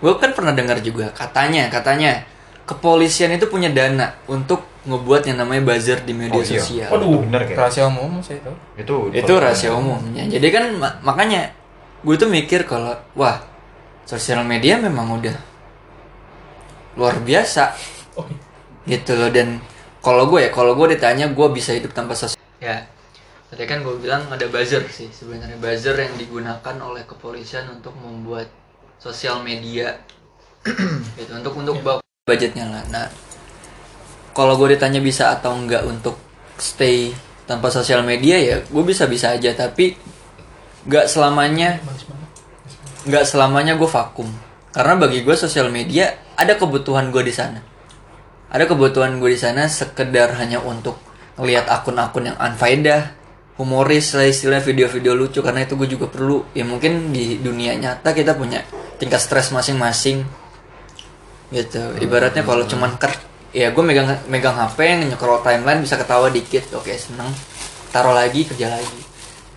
gue 0.00 0.12
kan 0.16 0.32
pernah 0.32 0.56
dengar 0.56 0.80
juga 0.80 1.12
katanya 1.12 1.68
katanya 1.68 2.24
kepolisian 2.70 3.34
itu 3.34 3.46
punya 3.46 3.66
dana 3.68 4.14
untuk 4.24 4.62
ngebuat 4.80 5.26
yang 5.26 5.42
namanya 5.42 5.66
buzzer 5.66 6.00
di 6.00 6.14
media 6.14 6.38
Oh, 6.38 6.40
iya. 6.40 6.56
sosial. 6.56 6.88
Waduh. 6.88 7.20
Bener 7.26 7.42
kayak. 7.44 7.58
Rahasia 7.58 7.84
umum 7.84 8.22
saya 8.22 8.38
tahu. 8.40 8.56
Itu 8.74 8.94
Itu 9.10 9.32
rahasia 9.36 9.74
umumnya. 9.74 10.22
Jadi 10.24 10.46
kan 10.48 10.64
ma- 10.72 10.96
makanya 11.02 11.50
gue 12.00 12.14
tuh 12.14 12.30
mikir 12.30 12.64
kalau 12.64 12.94
wah 13.12 13.42
sosial 14.04 14.40
media 14.42 14.78
memang 14.78 15.20
udah 15.20 15.36
luar 16.94 17.18
biasa 17.18 17.76
Oh, 18.12 18.26
gitu 18.84 19.14
loh 19.14 19.28
dan 19.28 19.62
kalau 20.00 20.26
gue 20.26 20.42
ya 20.42 20.50
kalau 20.50 20.74
gue 20.74 20.90
ditanya 20.90 21.28
gue 21.28 21.46
bisa 21.50 21.70
hidup 21.70 21.92
tanpa 21.92 22.12
sosial 22.12 22.40
ya 22.58 22.82
tadi 23.46 23.62
kan 23.64 23.80
gue 23.80 23.94
bilang 23.96 24.26
ada 24.26 24.42
buzzer 24.46 24.82
sih 24.88 25.06
sebenarnya 25.08 25.54
buzzer 25.56 25.94
yang 25.94 26.16
digunakan 26.16 26.74
oleh 26.80 27.04
kepolisian 27.04 27.70
untuk 27.70 27.94
membuat 27.94 28.50
sosial 28.96 29.40
media 29.40 30.02
gitu 31.14 31.30
untuk 31.32 31.54
untuk 31.54 31.76
bawa 31.80 31.99
budgetnya 32.30 32.70
lah. 32.70 32.86
Nah 32.94 33.06
kalau 34.30 34.54
gue 34.54 34.78
ditanya 34.78 35.02
bisa 35.02 35.34
atau 35.34 35.58
enggak 35.58 35.82
untuk 35.82 36.14
stay 36.54 37.10
tanpa 37.50 37.66
sosial 37.74 38.06
media 38.06 38.38
ya 38.38 38.56
gue 38.62 38.84
bisa 38.86 39.10
bisa 39.10 39.34
aja 39.34 39.50
tapi 39.58 39.98
nggak 40.86 41.10
selamanya 41.10 41.82
nggak 43.10 43.24
selamanya 43.26 43.74
gue 43.74 43.90
vakum. 43.90 44.30
Karena 44.70 44.94
bagi 44.94 45.26
gue 45.26 45.34
sosial 45.34 45.66
media 45.74 46.14
ada 46.38 46.54
kebutuhan 46.54 47.10
gue 47.10 47.26
di 47.26 47.34
sana. 47.34 47.58
Ada 48.54 48.70
kebutuhan 48.70 49.18
gue 49.18 49.34
di 49.34 49.40
sana 49.40 49.66
sekedar 49.66 50.38
hanya 50.38 50.62
untuk 50.62 50.94
ngelihat 51.34 51.66
akun-akun 51.66 52.30
yang 52.30 52.38
unfaedah 52.38 53.18
humoris 53.60 54.16
lah 54.16 54.24
istilah 54.24 54.64
video-video 54.64 55.12
lucu 55.12 55.44
karena 55.44 55.68
itu 55.68 55.76
gue 55.76 55.88
juga 55.90 56.06
perlu. 56.08 56.48
Ya 56.56 56.64
mungkin 56.64 57.12
di 57.12 57.36
dunia 57.42 57.76
nyata 57.76 58.14
kita 58.16 58.32
punya 58.38 58.64
tingkat 58.96 59.20
stres 59.20 59.52
masing-masing 59.52 60.24
gitu. 61.50 61.82
Ibaratnya 61.98 62.42
kalau 62.46 62.64
cuman 62.64 62.96
ker 62.96 63.12
ya 63.50 63.74
gue 63.74 63.82
megang 63.82 64.06
megang 64.30 64.54
HP 64.54 65.10
nyekrol 65.10 65.42
timeline 65.42 65.82
bisa 65.82 65.98
ketawa 65.98 66.30
dikit. 66.30 66.70
Oke 66.78 66.94
seneng. 66.94 67.30
Taruh 67.90 68.14
lagi 68.14 68.46
kerja 68.46 68.70
lagi. 68.70 69.00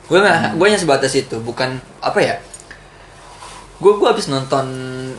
Gue 0.10 0.20
nggak 0.20 0.58
gue 0.58 0.66
hanya 0.66 0.82
sebatas 0.82 1.14
itu. 1.14 1.40
Bukan 1.40 1.78
apa 2.02 2.20
ya 2.20 2.36
gue 3.84 4.00
gue 4.00 4.08
habis 4.08 4.32
nonton 4.32 4.64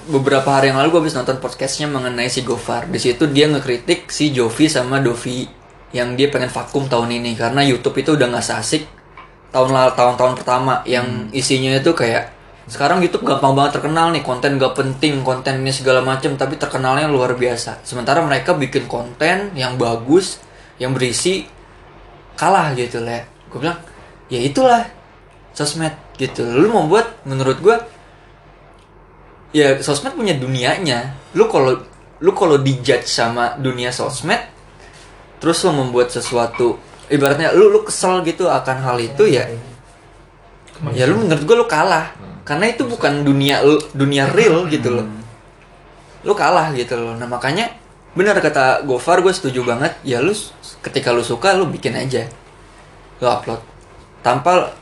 beberapa 0.08 0.48
hari 0.48 0.72
yang 0.72 0.80
lalu 0.80 0.96
gue 0.96 1.00
habis 1.04 1.12
nonton 1.12 1.36
podcastnya 1.36 1.84
mengenai 1.84 2.32
si 2.32 2.40
Gofar. 2.40 2.88
Di 2.88 2.96
situ 2.96 3.28
dia 3.28 3.44
ngekritik 3.50 4.08
si 4.08 4.32
Jovi 4.32 4.72
sama 4.72 5.04
Dovi 5.04 5.44
yang 5.94 6.16
dia 6.18 6.32
pengen 6.32 6.48
vakum 6.50 6.88
tahun 6.88 7.12
ini. 7.22 7.36
Karena 7.38 7.60
YouTube 7.62 8.00
itu 8.00 8.16
udah 8.16 8.26
nggak 8.32 8.46
asik 8.58 8.88
tahun 9.52 9.70
lalu 9.70 9.92
tahun-tahun 9.94 10.32
pertama. 10.40 10.80
Yang 10.88 11.30
isinya 11.36 11.76
itu 11.76 11.92
kayak 11.92 12.34
sekarang 12.64 13.04
YouTube 13.04 13.28
gampang 13.28 13.52
banget 13.52 13.76
terkenal 13.76 14.08
nih 14.08 14.24
konten 14.24 14.56
gak 14.56 14.72
penting 14.72 15.20
konten 15.20 15.60
ini 15.60 15.68
segala 15.68 16.00
macam 16.00 16.32
tapi 16.40 16.56
terkenalnya 16.56 17.12
luar 17.12 17.36
biasa. 17.36 17.84
Sementara 17.84 18.24
mereka 18.24 18.56
bikin 18.56 18.88
konten 18.88 19.52
yang 19.52 19.76
bagus 19.76 20.40
yang 20.80 20.96
berisi 20.96 21.44
kalah 22.34 22.74
gitu 22.74 22.98
lah 22.98 23.22
gue 23.46 23.58
bilang 23.62 23.78
ya 24.32 24.40
itulah 24.40 24.88
sosmed 25.52 25.92
gitu. 26.16 26.40
Lu 26.40 26.72
membuat 26.72 27.20
menurut 27.28 27.60
gue 27.60 27.76
ya 29.52 29.76
sosmed 29.84 30.16
punya 30.16 30.32
dunianya. 30.32 31.12
Lu 31.36 31.52
kalau 31.52 31.84
lu 32.24 32.32
kalau 32.32 32.56
dijudge 32.56 33.04
sama 33.04 33.60
dunia 33.60 33.92
sosmed 33.92 34.40
terus 35.36 35.60
lu 35.68 35.76
membuat 35.76 36.08
sesuatu 36.08 36.80
ibaratnya 37.12 37.52
lu 37.52 37.68
lu 37.68 37.84
kesel 37.84 38.24
gitu 38.24 38.48
akan 38.48 38.76
hal 38.88 38.96
itu 39.04 39.28
ya. 39.28 39.52
Ya 40.96 41.04
lu 41.04 41.20
menurut 41.20 41.44
gue 41.44 41.56
lu 41.60 41.68
kalah 41.68 42.23
karena 42.44 42.68
itu 42.68 42.84
bukan 42.84 43.24
dunia 43.24 43.64
dunia 43.96 44.28
real 44.30 44.68
gitu 44.68 44.92
loh. 44.92 45.08
Lu 46.24 46.32
kalah 46.36 46.72
gitu 46.76 46.96
loh. 46.96 47.16
Nah 47.16 47.28
makanya 47.28 47.72
benar 48.14 48.38
kata 48.38 48.84
Gofar 48.84 49.24
gue 49.24 49.32
setuju 49.32 49.64
banget. 49.64 49.96
Ya 50.04 50.20
lu 50.20 50.32
ketika 50.84 51.12
lu 51.12 51.24
suka 51.24 51.56
lu 51.56 51.68
bikin 51.68 51.96
aja. 51.96 52.28
Lu 53.20 53.26
upload. 53.28 53.60
Tanpa 54.20 54.72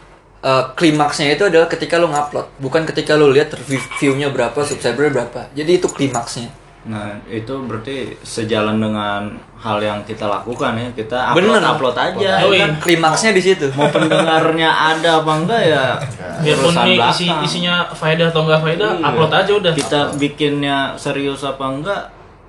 eh, 0.43 0.65
klimaksnya 0.75 1.35
itu 1.35 1.47
adalah 1.47 1.71
ketika 1.71 1.99
lu 1.99 2.11
ngupload. 2.11 2.47
Bukan 2.59 2.83
ketika 2.87 3.15
lu 3.15 3.31
lihat 3.31 3.55
view-nya 3.99 4.31
berapa 4.35 4.59
subscriber 4.67 5.11
berapa. 5.11 5.51
Jadi 5.55 5.79
itu 5.83 5.87
klimaksnya 5.87 6.62
Nah, 6.83 7.15
itu 7.31 7.55
berarti 7.63 8.11
sejalan 8.21 8.83
dengan 8.83 9.31
hal 9.55 9.79
yang 9.79 10.03
kita 10.03 10.27
lakukan 10.27 10.75
ya. 10.75 10.91
Kita 10.91 11.31
Bener. 11.31 11.63
upload, 11.63 11.95
upload 11.95 11.97
aja. 11.97 12.43
Yoi. 12.43 12.59
ya 12.59 12.67
kan? 12.67 12.73
klimaksnya 12.83 13.31
di 13.31 13.39
situ 13.39 13.71
Mau 13.73 13.87
pendengarnya 13.87 14.67
ada 14.67 15.23
apa 15.23 15.33
enggak 15.33 15.63
ya? 15.63 15.95
biarpun 16.43 16.75
urusan 16.75 16.85
ini 16.85 16.99
isi 17.07 17.27
isinya 17.47 17.87
faedah 17.87 18.35
atau 18.35 18.43
enggak 18.43 18.61
faedah 18.61 18.91
Iya. 18.99 19.07
upload 19.07 19.31
aja 19.33 19.53
udah 19.55 19.73
Kita 19.73 20.01
bikinnya 20.19 20.99
serius 20.99 21.47
apa 21.47 21.65
enggak? 21.65 22.03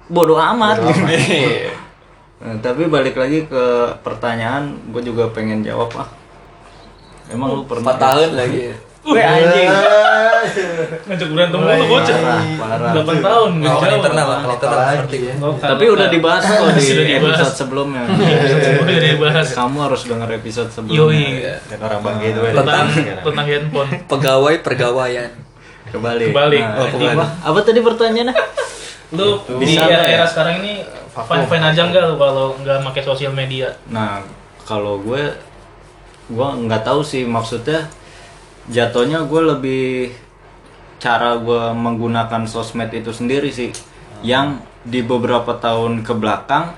Bodoh 0.09 0.41
amat. 0.41 0.81
Nah, 2.43 2.59
tapi 2.59 2.91
balik 2.91 3.15
lagi 3.15 3.47
ke 3.47 3.63
pertanyaan, 4.03 4.75
gue 4.91 4.99
juga 4.99 5.31
pengen 5.31 5.63
jawab 5.63 5.87
ah. 5.95 6.11
Emang 7.31 7.55
lu 7.55 7.63
pernah? 7.63 7.95
4 7.95 8.03
tahun 8.03 8.29
lagi 8.35 8.59
ya. 8.67 8.75
Gue 9.03 9.19
anjing. 9.19 9.69
ngajak 11.07 11.27
berantem 11.29 11.59
mulu 11.59 11.85
bocah. 11.89 12.17
8 12.17 13.03
tahun 13.19 13.51
nggak 13.57 13.67
Lawan 13.69 13.83
jawab. 13.83 13.97
internal 13.97 14.25
lah, 14.25 14.39
kalau 14.39 14.55
internal 14.55 14.79
ngerti. 14.95 15.17
Tapi 15.59 15.83
udah 15.89 16.07
dibahas 16.07 16.43
kok 16.45 16.67
di 16.73 16.85
episode 17.11 17.53
sebelumnya. 17.53 18.03
udah 18.83 18.97
dibahas 18.97 19.47
Kamu 19.51 19.77
harus 19.81 20.01
denger 20.03 20.29
episode 20.33 20.69
sebelumnya. 20.69 20.99
yoi 20.99 21.25
Dan 21.67 21.77
orang 21.81 22.01
bangga 22.01 22.25
itu 22.25 22.39
ada. 22.41 22.55
tentang 22.57 22.85
tentang 23.21 23.45
handphone 23.45 23.89
Pegawai 24.07 24.55
pergawaian. 24.61 25.31
Kebalik. 25.85 26.27
Kebalik. 26.31 26.63
Nah, 26.63 27.27
Oh, 27.43 27.51
apa, 27.51 27.59
tadi 27.61 27.79
pertanyaannya? 27.79 28.35
lu 29.13 29.37
di 29.61 29.77
nggak 29.77 29.85
era, 29.85 30.03
era 30.09 30.15
ya? 30.15 30.25
sekarang 30.25 30.55
ini 30.57 30.81
fine 31.05 31.45
fine 31.45 31.61
aja 31.63 31.85
nggak 31.85 32.03
lu 32.03 32.15
kalau 32.17 32.57
nggak 32.57 32.81
pakai 32.81 33.03
sosial 33.03 33.29
media 33.29 33.69
Nah, 33.85 34.25
kalau 34.65 34.97
gue 34.97 35.21
gue 36.25 36.47
nggak 36.65 36.81
tahu 36.81 37.05
sih 37.05 37.21
maksudnya 37.21 37.85
jatuhnya 38.71 39.27
gue 39.27 39.41
lebih 39.43 39.87
cara 41.03 41.35
gue 41.35 41.75
menggunakan 41.75 42.47
sosmed 42.47 42.93
itu 42.95 43.11
sendiri 43.11 43.51
sih. 43.51 43.75
Yang 44.23 44.63
di 44.87 45.03
beberapa 45.03 45.59
tahun 45.59 46.03
ke 46.03 46.13
belakang 46.15 46.75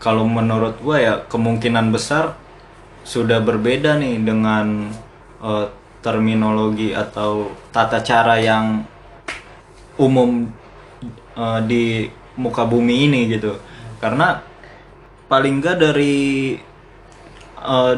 kalau 0.00 0.24
menurut 0.28 0.80
gue 0.80 0.96
ya 1.00 1.14
kemungkinan 1.28 1.88
besar 1.92 2.36
sudah 3.04 3.40
berbeda 3.44 4.00
nih 4.00 4.20
dengan 4.20 4.88
eh, 5.44 5.66
terminologi 6.00 6.92
atau 6.92 7.52
tata 7.72 8.00
cara 8.00 8.40
yang 8.40 8.84
umum 10.00 10.48
eh, 11.36 11.60
di 11.68 12.08
muka 12.40 12.64
bumi 12.64 13.08
ini 13.08 13.20
gitu. 13.28 13.56
Karena 14.00 14.40
paling 15.28 15.60
enggak 15.60 15.76
dari 15.80 16.56
eh, 17.60 17.94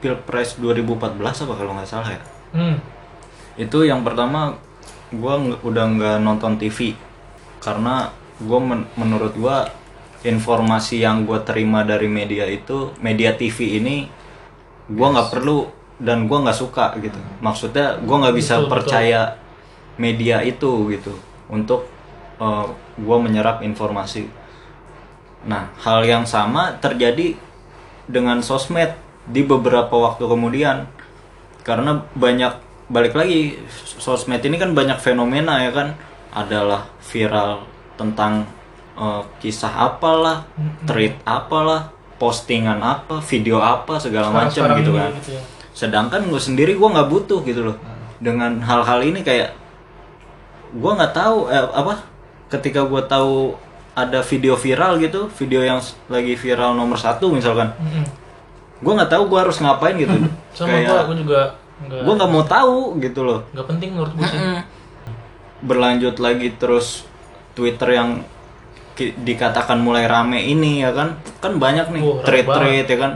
pilpres 0.00 0.56
2014 0.58 1.20
apa 1.20 1.54
kalau 1.54 1.72
nggak 1.76 1.88
salah 1.88 2.10
ya? 2.16 2.22
Hmm. 2.50 2.76
itu 3.54 3.86
yang 3.86 4.02
pertama 4.02 4.58
gue 5.14 5.34
udah 5.62 5.84
nggak 5.94 6.16
nonton 6.22 6.58
TV 6.58 6.98
karena 7.62 8.10
gue 8.40 8.60
menurut 8.96 9.36
gue 9.36 9.56
informasi 10.24 11.04
yang 11.04 11.28
gue 11.28 11.38
terima 11.44 11.84
dari 11.84 12.08
media 12.08 12.48
itu 12.48 12.96
media 12.98 13.36
TV 13.36 13.78
ini 13.78 14.08
gue 14.88 15.06
nggak 15.06 15.30
perlu 15.30 15.68
dan 16.00 16.24
gue 16.24 16.38
nggak 16.40 16.56
suka 16.56 16.96
gitu. 16.98 17.20
Maksudnya 17.44 18.00
gue 18.00 18.16
nggak 18.16 18.36
bisa 18.36 18.56
Betul, 18.56 18.64
betul. 18.64 18.72
percaya 18.72 19.20
media 20.00 20.40
itu 20.40 20.88
gitu 20.88 21.12
untuk 21.52 21.84
gue 22.96 23.16
menyerap 23.20 23.60
informasi. 23.60 24.24
Nah 25.44 25.68
hal 25.84 26.00
yang 26.08 26.24
sama 26.24 26.80
terjadi 26.80 27.36
dengan 28.08 28.40
sosmed 28.40 28.96
di 29.30 29.46
beberapa 29.46 29.94
waktu 29.94 30.26
kemudian. 30.26 30.90
Karena 31.62 32.02
banyak 32.14 32.52
balik 32.90 33.14
lagi 33.14 33.54
sosmed 33.98 34.42
ini 34.42 34.58
kan 34.58 34.74
banyak 34.74 34.98
fenomena 34.98 35.62
ya 35.62 35.70
kan. 35.70 35.94
Adalah 36.30 36.86
viral 37.10 37.66
tentang 37.98 38.46
eh, 38.98 39.22
kisah 39.42 39.70
apalah 39.70 40.46
tweet 40.86 41.14
apalah 41.26 41.90
postingan 42.20 42.84
apa 42.84 43.24
video 43.24 43.64
apa 43.64 43.96
segala 43.96 44.28
macam 44.28 44.76
gitu 44.76 44.92
kan. 44.92 45.10
gitu 45.16 45.32
ya. 45.32 45.42
sedangkan 45.72 46.28
gue 46.28 46.36
sendiri 46.36 46.76
gue 46.76 46.88
nggak 46.92 47.08
butuh 47.08 47.40
gitu 47.48 47.72
loh. 47.72 47.76
Dengan 48.20 48.60
hal-hal 48.60 49.00
ini 49.00 49.24
kayak 49.24 49.56
gue 50.76 50.92
nggak 50.92 51.12
tahu 51.16 51.48
eh, 51.48 51.66
apa 51.72 52.04
ketika 52.52 52.84
gue 52.84 53.02
tahu 53.08 53.56
ada 53.96 54.22
video 54.22 54.54
viral 54.54 55.02
gitu 55.02 55.26
video 55.34 55.64
yang 55.66 55.80
lagi 56.12 56.36
viral 56.36 56.76
nomor 56.76 57.00
satu 57.00 57.32
misalkan. 57.32 57.72
Gue 58.80 58.92
nggak 58.96 59.12
tahu 59.12 59.22
gue 59.28 59.38
harus 59.38 59.56
ngapain 59.60 59.94
gitu. 59.96 60.12
Sama 60.56 60.80
gua 60.80 60.88
kayak 60.88 61.04
gua 61.04 61.16
juga 61.16 61.40
nggak 61.80 62.00
gue 62.04 62.14
nggak 62.16 62.30
mau 62.32 62.44
tahu 62.44 62.78
gitu 63.00 63.20
loh. 63.24 63.40
Nggak 63.52 63.66
penting 63.68 63.88
menurut 63.92 64.12
gua 64.16 64.26
sih. 64.26 64.40
Berlanjut 65.60 66.16
lagi 66.16 66.48
terus 66.56 67.04
Twitter 67.52 67.92
yang 67.92 68.24
dikatakan 69.00 69.80
mulai 69.80 70.08
rame 70.08 70.40
ini 70.40 70.80
ya 70.80 70.92
kan? 70.92 71.20
Kan 71.40 71.60
banyak 71.60 71.92
nih 71.92 72.02
rame 72.04 72.24
thread-thread 72.24 72.86
ya 72.88 72.98
kan? 73.00 73.12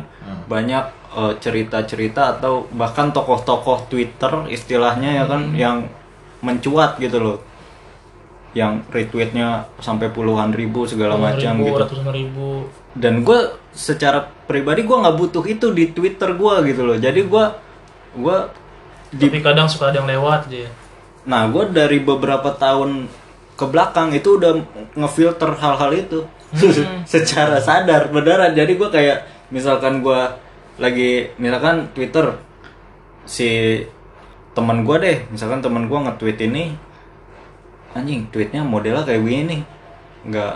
Banyak 0.49 0.85
eh, 1.17 1.33
cerita-cerita 1.41 2.37
atau 2.37 2.69
bahkan 2.73 3.13
tokoh-tokoh 3.13 3.89
Twitter 3.89 4.49
istilahnya 4.53 5.21
ya 5.21 5.25
kan? 5.25 5.53
Yang 5.57 5.89
mencuat 6.45 7.01
gitu 7.01 7.21
loh. 7.21 7.39
Yang 8.53 8.87
retweetnya 8.93 9.67
sampai 9.81 10.13
puluhan 10.13 10.53
ribu 10.53 10.87
segala 10.87 11.17
Puluhan 11.19 11.35
macam 11.35 11.55
ribu, 11.59 11.67
gitu. 11.67 11.81
ratusan 11.83 12.09
ribu 12.13 12.49
dan 12.95 13.27
gue 13.27 13.59
secara 13.75 14.31
pribadi 14.47 14.87
gue 14.87 14.95
nggak 14.95 15.17
butuh 15.19 15.45
itu 15.51 15.75
di 15.75 15.91
Twitter 15.91 16.31
gue 16.35 16.55
gitu 16.71 16.83
loh. 16.87 16.97
Jadi 16.99 17.21
gue 17.27 17.45
gue 18.15 18.39
di 19.15 19.27
tapi 19.31 19.43
kadang 19.43 19.67
suka 19.71 19.91
ada 19.91 20.03
yang 20.03 20.11
lewat 20.11 20.51
aja 20.51 20.71
Nah, 21.25 21.49
gue 21.49 21.73
dari 21.73 22.05
beberapa 22.05 22.53
tahun 22.53 23.09
ke 23.57 23.65
belakang 23.71 24.13
itu 24.13 24.37
udah 24.37 24.61
ngefilter 24.93 25.57
hal-hal 25.57 25.91
itu. 25.97 26.21
Secara 27.13 27.59
sadar 27.65 28.13
beneran. 28.13 28.53
Jadi 28.53 28.77
gue 28.77 28.89
kayak 28.93 29.49
misalkan 29.49 30.05
gue 30.05 30.21
lagi 30.77 31.33
misalkan 31.41 31.89
Twitter 31.97 32.37
si 33.25 33.81
teman 34.53 34.85
gue 34.85 34.97
deh, 35.01 35.19
misalkan 35.33 35.65
teman 35.65 35.89
gue 35.89 35.99
nge-tweet 35.99 36.39
ini 36.47 36.65
anjing 37.95 38.27
tweetnya 38.29 38.67
modelnya 38.67 39.07
kayak 39.07 39.23
begini 39.23 39.45
nih. 39.47 39.63
nggak 40.25 40.55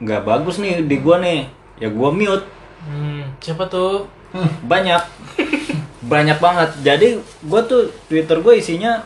nggak 0.00 0.22
bagus 0.24 0.56
nih 0.58 0.80
di 0.88 0.96
gue 0.96 1.16
nih 1.20 1.40
ya 1.80 1.88
gue 1.88 2.10
mute. 2.12 2.46
Hmm, 2.86 3.24
siapa 3.40 3.66
tuh? 3.66 4.06
Banyak. 4.64 5.02
Banyak 6.06 6.38
banget. 6.38 6.70
Jadi 6.80 7.08
gue 7.20 7.60
tuh 7.66 7.90
twitter 8.06 8.38
gue 8.40 8.54
isinya 8.56 9.04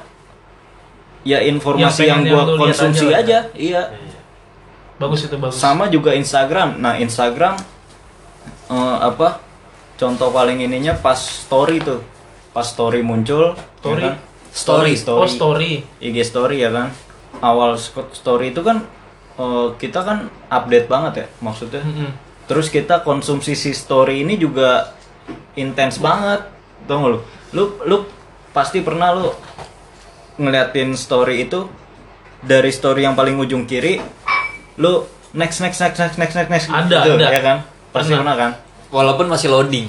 ya 1.24 1.40
informasi 1.40 2.04
Yang 2.04 2.08
yang, 2.10 2.20
gue 2.20 2.30
yang 2.37 2.46
lihat 2.46 2.60
konsumsi 2.60 3.06
aja 3.08 3.18
aja, 3.18 3.38
iya. 3.56 3.82
Bagus 5.00 5.26
itu 5.26 5.37
bagus. 5.40 5.58
Sama 5.58 5.88
juga 5.90 6.12
Instagram. 6.14 6.78
Nah 6.78 7.00
Instagram 7.00 7.58
eh, 8.70 8.96
apa? 9.00 9.40
Contoh 9.94 10.30
paling 10.30 10.60
ininya 10.62 10.94
pas 10.94 11.18
story 11.18 11.80
tuh. 11.80 12.04
Pas 12.54 12.66
story 12.66 13.02
muncul 13.02 13.58
Story? 13.82 14.02
ya 14.02 14.14
kan? 14.14 14.16
story 14.54 14.94
story. 14.94 15.18
oh 15.18 15.26
story 15.26 15.72
IG 15.98 16.16
story 16.22 16.62
ya 16.62 16.70
kan? 16.70 16.88
Awal 17.42 17.74
story 18.14 18.54
itu 18.54 18.62
kan 18.62 18.87
eh, 19.40 19.66
kita 19.80 20.06
kan 20.06 20.30
update 20.46 20.87
banget 20.87 21.12
ya 21.24 21.26
maksudnya. 21.42 21.82
Mm-mm. 21.82 22.23
Terus 22.44 22.68
kita 22.68 23.00
konsumsi 23.00 23.52
si 23.52 23.70
story 23.70 24.20
ini 24.20 24.37
juga 24.37 24.92
intens 25.54 25.96
banget 25.96 26.44
tau 26.85 26.98
gak 26.98 27.11
lu 27.11 27.18
lu 27.52 27.64
lu 27.83 27.96
pasti 28.50 28.80
pernah 28.80 29.11
lu 29.11 29.33
ngeliatin 30.37 30.92
story 30.94 31.44
itu 31.44 31.64
dari 32.40 32.68
story 32.68 33.02
yang 33.02 33.14
paling 33.14 33.37
ujung 33.37 33.64
kiri 33.64 34.02
lu 34.76 35.07
next 35.33 35.59
next 35.59 35.78
next 35.78 35.98
next 35.98 36.16
next 36.16 36.35
next 36.37 36.50
next 36.50 36.66
Ada, 36.68 36.98
gitu, 37.00 37.11
ada. 37.16 37.26
ya 37.28 37.40
kan 37.40 37.57
pasti 37.90 38.11
Pernah. 38.11 38.20
pernah 38.20 38.37
kan 38.37 38.52
Walaupun 38.90 39.26
masih 39.26 39.48
loading. 39.48 39.87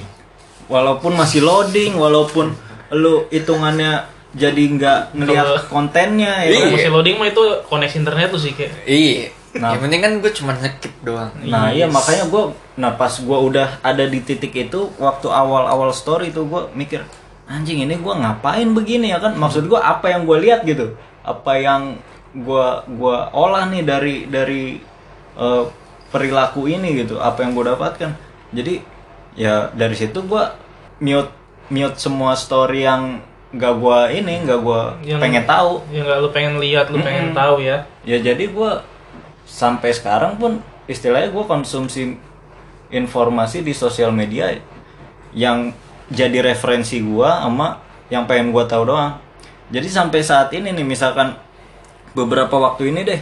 walaupun 0.66 1.12
masih 1.14 1.40
loading 1.40 1.94
walaupun 1.94 2.50
lu 2.90 3.26
hitungannya 3.28 4.02
jadi 4.32 4.62
nggak 4.68 5.00
ngeliat 5.14 5.46
Kalau- 5.46 5.66
kontennya 5.68 6.42
ya 6.42 6.50
Kalau 6.50 6.58
kan? 6.60 6.72
masih 6.72 6.90
loading 6.90 7.16
mah 7.16 7.28
itu 7.28 7.42
koneksi 7.64 7.96
internet 7.96 8.28
tuh 8.28 8.40
sih 8.40 8.52
kayak 8.52 8.72
Iya. 8.82 9.30
Nah. 9.56 9.72
Yang 9.72 9.82
penting 9.88 10.00
kan 10.04 10.12
gue 10.20 10.32
cuma 10.32 10.52
ngekip 10.54 10.94
doang. 11.00 11.32
Nah 11.42 11.72
iya. 11.72 11.88
makanya 11.88 12.28
gue, 12.28 12.42
nah 12.76 12.92
pas 12.92 13.10
gue 13.10 13.38
udah 13.38 13.80
ada 13.80 14.04
di 14.04 14.20
titik 14.20 14.52
itu 14.52 14.92
waktu 15.00 15.26
awal-awal 15.28 15.90
story 15.90 16.28
itu 16.28 16.44
gue 16.44 16.68
mikir 16.76 17.00
anjing 17.46 17.78
ini 17.80 17.94
gue 17.96 18.14
ngapain 18.14 18.68
begini 18.70 19.14
ya 19.14 19.18
kan? 19.22 19.32
Maksud 19.34 19.66
gue 19.66 19.78
apa 19.78 20.12
yang 20.12 20.26
gue 20.26 20.38
lihat 20.42 20.66
gitu? 20.66 20.94
Apa 21.22 21.58
yang 21.58 21.98
gue 22.36 22.66
gua 23.00 23.32
olah 23.32 23.64
nih 23.70 23.80
dari 23.80 24.28
dari 24.28 24.76
eh, 25.36 25.64
perilaku 26.10 26.68
ini 26.68 27.00
gitu? 27.00 27.16
Apa 27.16 27.46
yang 27.46 27.56
gue 27.56 27.64
dapatkan? 27.64 28.10
Jadi 28.52 28.82
ya 29.36 29.68
dari 29.72 29.94
situ 29.96 30.20
gue 30.20 30.44
mute 31.00 31.32
mute 31.68 31.96
semua 31.96 32.32
story 32.34 32.84
yang 32.84 33.20
gak 33.56 33.74
gue 33.78 33.98
ini 34.20 34.42
gak 34.44 34.60
gue 34.60 34.82
Yang- 35.06 35.22
pengen 35.22 35.44
tahu. 35.46 35.80
yang 35.88 36.04
nggak 36.04 36.18
lu 36.20 36.28
pengen 36.28 36.54
lihat 36.60 36.86
lu 36.92 36.98
pengen 37.00 37.32
tahu 37.32 37.62
ya. 37.62 37.86
Ya 38.02 38.18
jadi 38.18 38.52
gue 38.52 38.70
sampai 39.46 39.94
sekarang 39.94 40.36
pun 40.36 40.58
istilahnya 40.90 41.30
gue 41.30 41.44
konsumsi 41.46 42.18
informasi 42.90 43.62
di 43.62 43.70
sosial 43.70 44.10
media 44.10 44.58
yang 45.30 45.70
jadi 46.10 46.42
referensi 46.42 46.98
gue 46.98 47.30
sama 47.30 47.78
yang 48.10 48.26
pengen 48.26 48.50
gue 48.50 48.64
tahu 48.66 48.90
doang. 48.90 49.18
Jadi 49.70 49.86
sampai 49.90 50.22
saat 50.22 50.50
ini 50.54 50.70
nih 50.70 50.86
misalkan 50.86 51.34
beberapa 52.14 52.58
waktu 52.58 52.90
ini 52.90 53.02
deh 53.06 53.20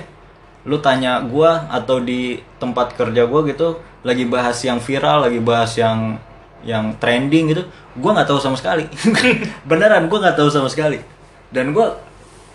lu 0.64 0.80
tanya 0.80 1.20
gue 1.20 1.50
atau 1.68 2.00
di 2.00 2.40
tempat 2.56 2.96
kerja 2.96 3.28
gue 3.28 3.40
gitu 3.52 3.84
lagi 4.00 4.24
bahas 4.24 4.56
yang 4.64 4.80
viral 4.80 5.28
lagi 5.28 5.36
bahas 5.40 5.76
yang 5.76 6.16
yang 6.64 6.96
trending 6.96 7.52
gitu 7.52 7.68
gue 7.96 8.10
nggak 8.10 8.28
tahu 8.28 8.40
sama 8.40 8.56
sekali. 8.56 8.88
Beneran 9.68 10.08
gue 10.08 10.18
nggak 10.20 10.36
tahu 10.36 10.48
sama 10.48 10.68
sekali. 10.68 11.00
Dan 11.52 11.72
gue 11.72 11.86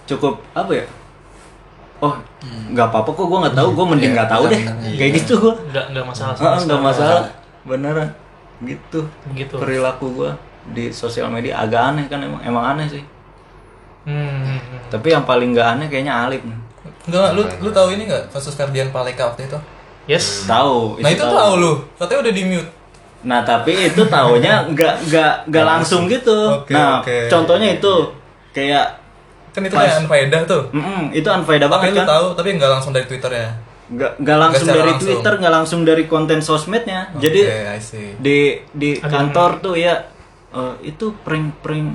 cukup 0.09 0.41
apa 0.57 0.73
ya 0.73 0.85
oh 1.99 2.13
nggak 2.69 2.87
apa-apa 2.91 3.09
kok 3.11 3.25
gue 3.27 3.39
nggak 3.43 3.55
tahu 3.57 3.69
gue 3.75 3.85
mending 3.91 4.11
Iya, 4.11 4.17
nggak 4.19 4.29
tahu 4.29 4.43
deh 4.47 4.61
benar-benar. 4.61 4.97
kayak 4.99 5.11
gitu 5.19 5.33
gue 5.37 5.53
nggak 5.73 5.85
nggak 5.91 6.05
masalah 6.05 6.33
Ah, 6.39 6.59
nggak 6.59 6.81
masalah 6.81 7.21
beneran 7.67 8.09
gitu 8.59 8.99
begitu 9.27 9.53
perilaku 9.55 10.05
gue 10.15 10.31
di 10.69 10.85
sosial 10.91 11.27
media 11.27 11.59
agak 11.59 11.81
aneh 11.93 12.05
kan 12.07 12.19
emang 12.19 12.41
emang 12.43 12.65
aneh 12.75 12.87
sih 12.87 13.03
hmm, 14.05 14.15
hmm, 14.15 14.59
hmm. 14.59 14.81
tapi 14.91 15.07
yang 15.11 15.23
paling 15.23 15.51
nggak 15.51 15.67
aneh 15.77 15.87
kayaknya 15.87 16.15
Alip 16.27 16.43
Enggak, 17.09 17.33
lu 17.33 17.41
lu 17.63 17.69
tahu 17.73 17.95
ini 17.97 18.05
enggak 18.05 18.29
kasus 18.29 18.53
Ferdian 18.53 18.93
Paleka 18.93 19.33
waktu 19.33 19.49
itu? 19.49 19.57
yes 20.05 20.45
tahu 20.45 20.99
Nah, 21.01 21.09
itu 21.09 21.25
tahu 21.25 21.51
lu. 21.57 21.73
Katanya 21.97 22.19
udah 22.27 22.33
di 22.33 22.43
mute. 22.45 22.69
Nah 23.25 23.39
tapi 23.41 23.71
itu 23.89 24.01
taunya 24.05 24.61
nggak 24.67 25.09
nggak 25.09 25.33
nggak 25.49 25.65
langsung 25.65 26.05
gitu. 26.05 26.37
Oke, 26.61 26.69
nah 26.69 27.01
oke. 27.01 27.25
contohnya 27.25 27.81
itu 27.81 27.93
kayak 28.53 28.85
Kan 29.49 29.61
itu 29.63 29.73
kayak 29.73 29.95
unfaedah 29.99 30.41
tuh. 30.43 30.63
mm 30.69 31.03
itu 31.11 31.25
unfaedah 31.25 31.65
Tapi 31.65 31.73
banget 31.73 31.89
lu 31.91 31.99
kan. 31.99 32.07
tahu, 32.07 32.25
tapi 32.33 32.49
nggak 32.55 32.71
langsung 32.71 32.91
dari 32.91 33.05
Twitternya. 33.05 33.49
Nggak 33.89 34.11
nggak 34.17 34.37
langsung 34.37 34.67
dari 34.67 34.81
langsung. 34.85 35.01
Twitter, 35.01 35.33
nggak 35.35 35.53
langsung 35.53 35.79
dari 35.81 36.03
konten 36.05 36.39
sosmednya. 36.39 37.09
Jadi 37.15 37.41
Oke, 37.41 37.57
I 37.67 37.79
see. 37.79 38.09
di 38.15 38.37
di 38.69 38.89
Ada 38.95 39.09
kantor 39.09 39.49
tuh 39.59 39.75
ya 39.75 40.05
eh, 40.49 40.73
itu 40.83 41.09
prank 41.17 41.57
prank 41.59 41.87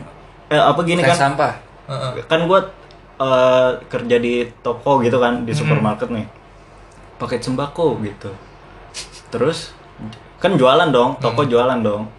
eh, 0.48 0.58
apa 0.60 0.80
gini 0.82 0.98
Prank 0.98 1.14
kan? 1.14 1.18
sampah. 1.30 1.52
Heeh. 1.86 2.10
Kan 2.24 2.40
gua 2.44 2.60
eh, 3.16 3.70
kerja 3.84 4.16
di 4.18 4.34
toko 4.60 4.98
gitu 5.00 5.16
kan 5.16 5.42
di 5.42 5.52
supermarket 5.52 6.10
nih. 6.10 6.26
Paket 7.14 7.40
sembako 7.42 8.02
gitu. 8.02 8.34
Terus 9.30 9.70
kan 10.36 10.54
jualan 10.54 10.90
dong, 10.90 11.16
toko 11.18 11.46
jualan 11.46 11.78
dong. 11.78 12.10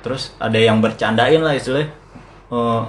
Terus 0.00 0.30
ada 0.38 0.54
yang 0.54 0.78
bercandain 0.78 1.42
lah 1.42 1.52
istilahnya. 1.52 1.90
Eh, 2.46 2.82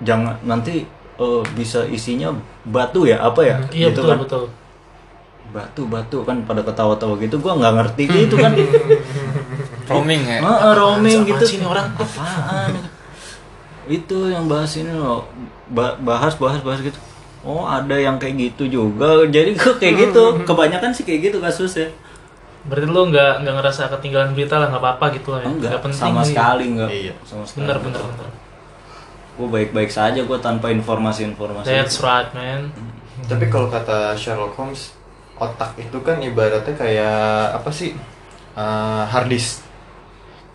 jangan 0.00 0.34
nanti 0.42 0.86
eh, 1.14 1.42
bisa 1.52 1.82
isinya 1.86 2.30
batu 2.64 3.04
ya 3.04 3.18
apa 3.18 3.40
ya? 3.40 3.56
iya 3.70 3.88
gitu 3.88 4.00
betul 4.00 4.08
kan. 4.08 4.18
betul 4.20 4.44
Batu 5.46 5.82
batu 5.86 6.18
kan 6.20 6.42
pada 6.42 6.60
ketawa-tawa 6.60 7.14
gitu 7.16 7.38
gua 7.38 7.54
nggak 7.54 7.74
ngerti 7.76 8.02
gitu 8.08 8.34
kan. 8.34 8.50
Roaming 9.86 10.22
ya. 10.24 10.38
Heeh, 10.40 10.72
roaming 10.74 11.18
Apaan 11.20 11.30
gitu. 11.30 11.44
sih 11.46 11.56
ini 11.56 11.66
orang? 11.66 11.86
Apaan? 11.94 12.72
itu 13.86 14.18
yang 14.26 14.48
bahas 14.48 14.74
ini 14.74 14.90
loh. 14.90 15.28
Ba- 15.68 15.94
bahas 15.96 16.34
bahas 16.34 16.58
bahas 16.58 16.80
gitu. 16.80 16.96
Oh, 17.40 17.62
ada 17.62 17.94
yang 17.94 18.16
kayak 18.16 18.34
gitu 18.50 18.66
juga. 18.66 19.22
Jadi 19.28 19.54
kok 19.54 19.76
kayak 19.76 20.08
gitu. 20.08 20.22
Kebanyakan 20.48 20.90
sih 20.90 21.04
kayak 21.04 21.30
gitu 21.30 21.38
kasusnya. 21.38 21.92
berarti 22.64 22.88
lu 22.88 23.12
nggak 23.12 23.44
nggak 23.44 23.54
ngerasa 23.54 23.92
ketinggalan 23.92 24.32
berita 24.32 24.56
lah 24.56 24.66
nggak 24.66 24.80
apa-apa 24.80 25.12
gitu 25.12 25.28
lah 25.30 25.44
ya 25.44 25.46
Enggak, 25.46 25.68
Nggak 25.68 25.82
penting 25.84 26.00
sama 26.00 26.22
sekali 26.24 26.64
enggak. 26.66 26.88
Iya. 26.88 27.12
Sama 27.22 27.44
sekali. 27.44 27.60
bener 27.60 27.76
bener 27.78 28.00
bener 28.02 28.28
Gue 29.34 29.48
baik-baik 29.48 29.88
saja 29.88 30.20
gue 30.20 30.38
tanpa 30.38 30.70
informasi-informasi. 30.70 31.66
that's 31.66 31.98
right 31.98 32.30
man 32.32 32.70
Tapi 33.24 33.48
kalau 33.48 33.66
kata 33.66 34.14
Sherlock 34.14 34.54
Holmes, 34.54 34.92
otak 35.34 35.74
itu 35.76 35.96
kan 36.00 36.18
ibaratnya 36.18 36.70
kayak 36.70 37.18
apa 37.56 37.70
sih? 37.70 37.96
Eh, 38.52 39.02
hard 39.04 39.26
disk. 39.26 39.64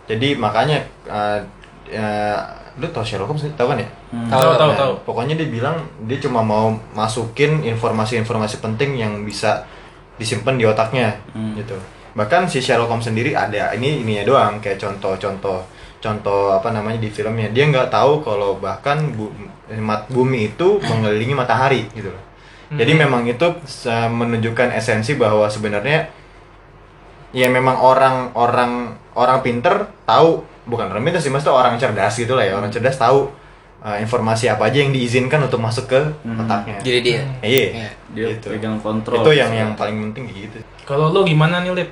Jadi 0.05 0.33
makanya 0.35 0.79
eh, 1.03 1.39
eh, 1.89 2.37
lu 2.75 2.87
tau 2.87 3.01
Sherlock 3.01 3.29
Holmes 3.29 3.43
tahu 3.51 3.67
kan 3.67 3.79
ya? 3.79 3.89
Hmm. 4.09 4.25
tahu 4.27 4.51
tahu 4.55 4.69
Nah, 4.69 4.77
tahu 4.77 4.93
Pokoknya 5.03 5.35
dia 5.35 5.45
bilang 5.45 5.75
dia 6.01 6.17
cuma 6.17 6.39
mau 6.39 6.71
masukin 6.93 7.61
informasi-informasi 7.63 8.57
penting 8.59 8.95
yang 8.95 9.21
bisa 9.21 9.65
disimpan 10.15 10.55
di 10.55 10.63
otaknya 10.63 11.19
Hmm. 11.31 11.55
gitu. 11.55 11.75
Bahkan 12.11 12.47
si 12.47 12.59
Sherlock 12.59 12.87
Holmes 12.87 13.05
sendiri 13.05 13.33
ada 13.33 13.71
ini 13.71 13.99
ininya 13.99 14.23
doang 14.25 14.53
kayak 14.59 14.77
contoh-contoh 14.77 15.61
contoh 15.99 16.51
apa 16.51 16.69
namanya 16.69 16.97
di 16.97 17.07
filmnya 17.07 17.47
dia 17.47 17.65
nggak 17.65 17.89
tahu 17.89 18.19
kalau 18.19 18.55
bahkan 18.55 19.11
bu, 19.11 19.27
mat- 19.77 20.07
bumi 20.07 20.49
itu 20.49 20.79
mengelilingi 20.79 21.33
matahari 21.33 21.83
gitu 21.91 22.07
loh. 22.07 22.23
Jadi 22.69 22.91
memang 22.93 23.25
itu 23.25 23.47
menunjukkan 24.07 24.69
esensi 24.71 25.13
bahwa 25.13 25.45
sebenarnya 25.45 26.05
ya 27.31 27.47
memang 27.47 27.77
orang 27.77 28.29
orang 28.33 28.71
orang 29.13 29.41
pinter 29.41 29.73
tahu 30.03 30.41
bukan 30.65 30.85
orang 30.87 31.01
pinter 31.03 31.17
sih 31.17 31.29
maksudnya 31.29 31.53
orang 31.55 31.75
cerdas 31.75 32.13
gitu 32.15 32.33
lah 32.33 32.41
ya 32.43 32.53
orang 32.53 32.69
cerdas 32.69 32.93
tahu 32.95 33.29
uh, 33.79 33.97
informasi 33.97 34.49
apa 34.49 34.65
aja 34.65 34.81
yang 34.81 34.89
diizinkan 34.89 35.41
untuk 35.41 35.57
masuk 35.57 35.85
ke 35.87 36.01
otaknya 36.25 36.77
Jadi 36.79 36.99
dia. 37.03 37.21
iya 37.41 37.65
Iya. 37.69 37.89
Dia 38.09 38.25
gitu. 38.33 38.49
pegang 38.49 38.77
kontrol. 38.77 39.21
itu 39.21 39.31
yang 39.35 39.49
yang 39.51 39.71
paling 39.73 39.97
penting 40.07 40.25
gitu 40.27 40.57
kalau 40.83 41.09
lu 41.09 41.21
gimana 41.21 41.61
nih 41.61 41.73
lip 41.75 41.89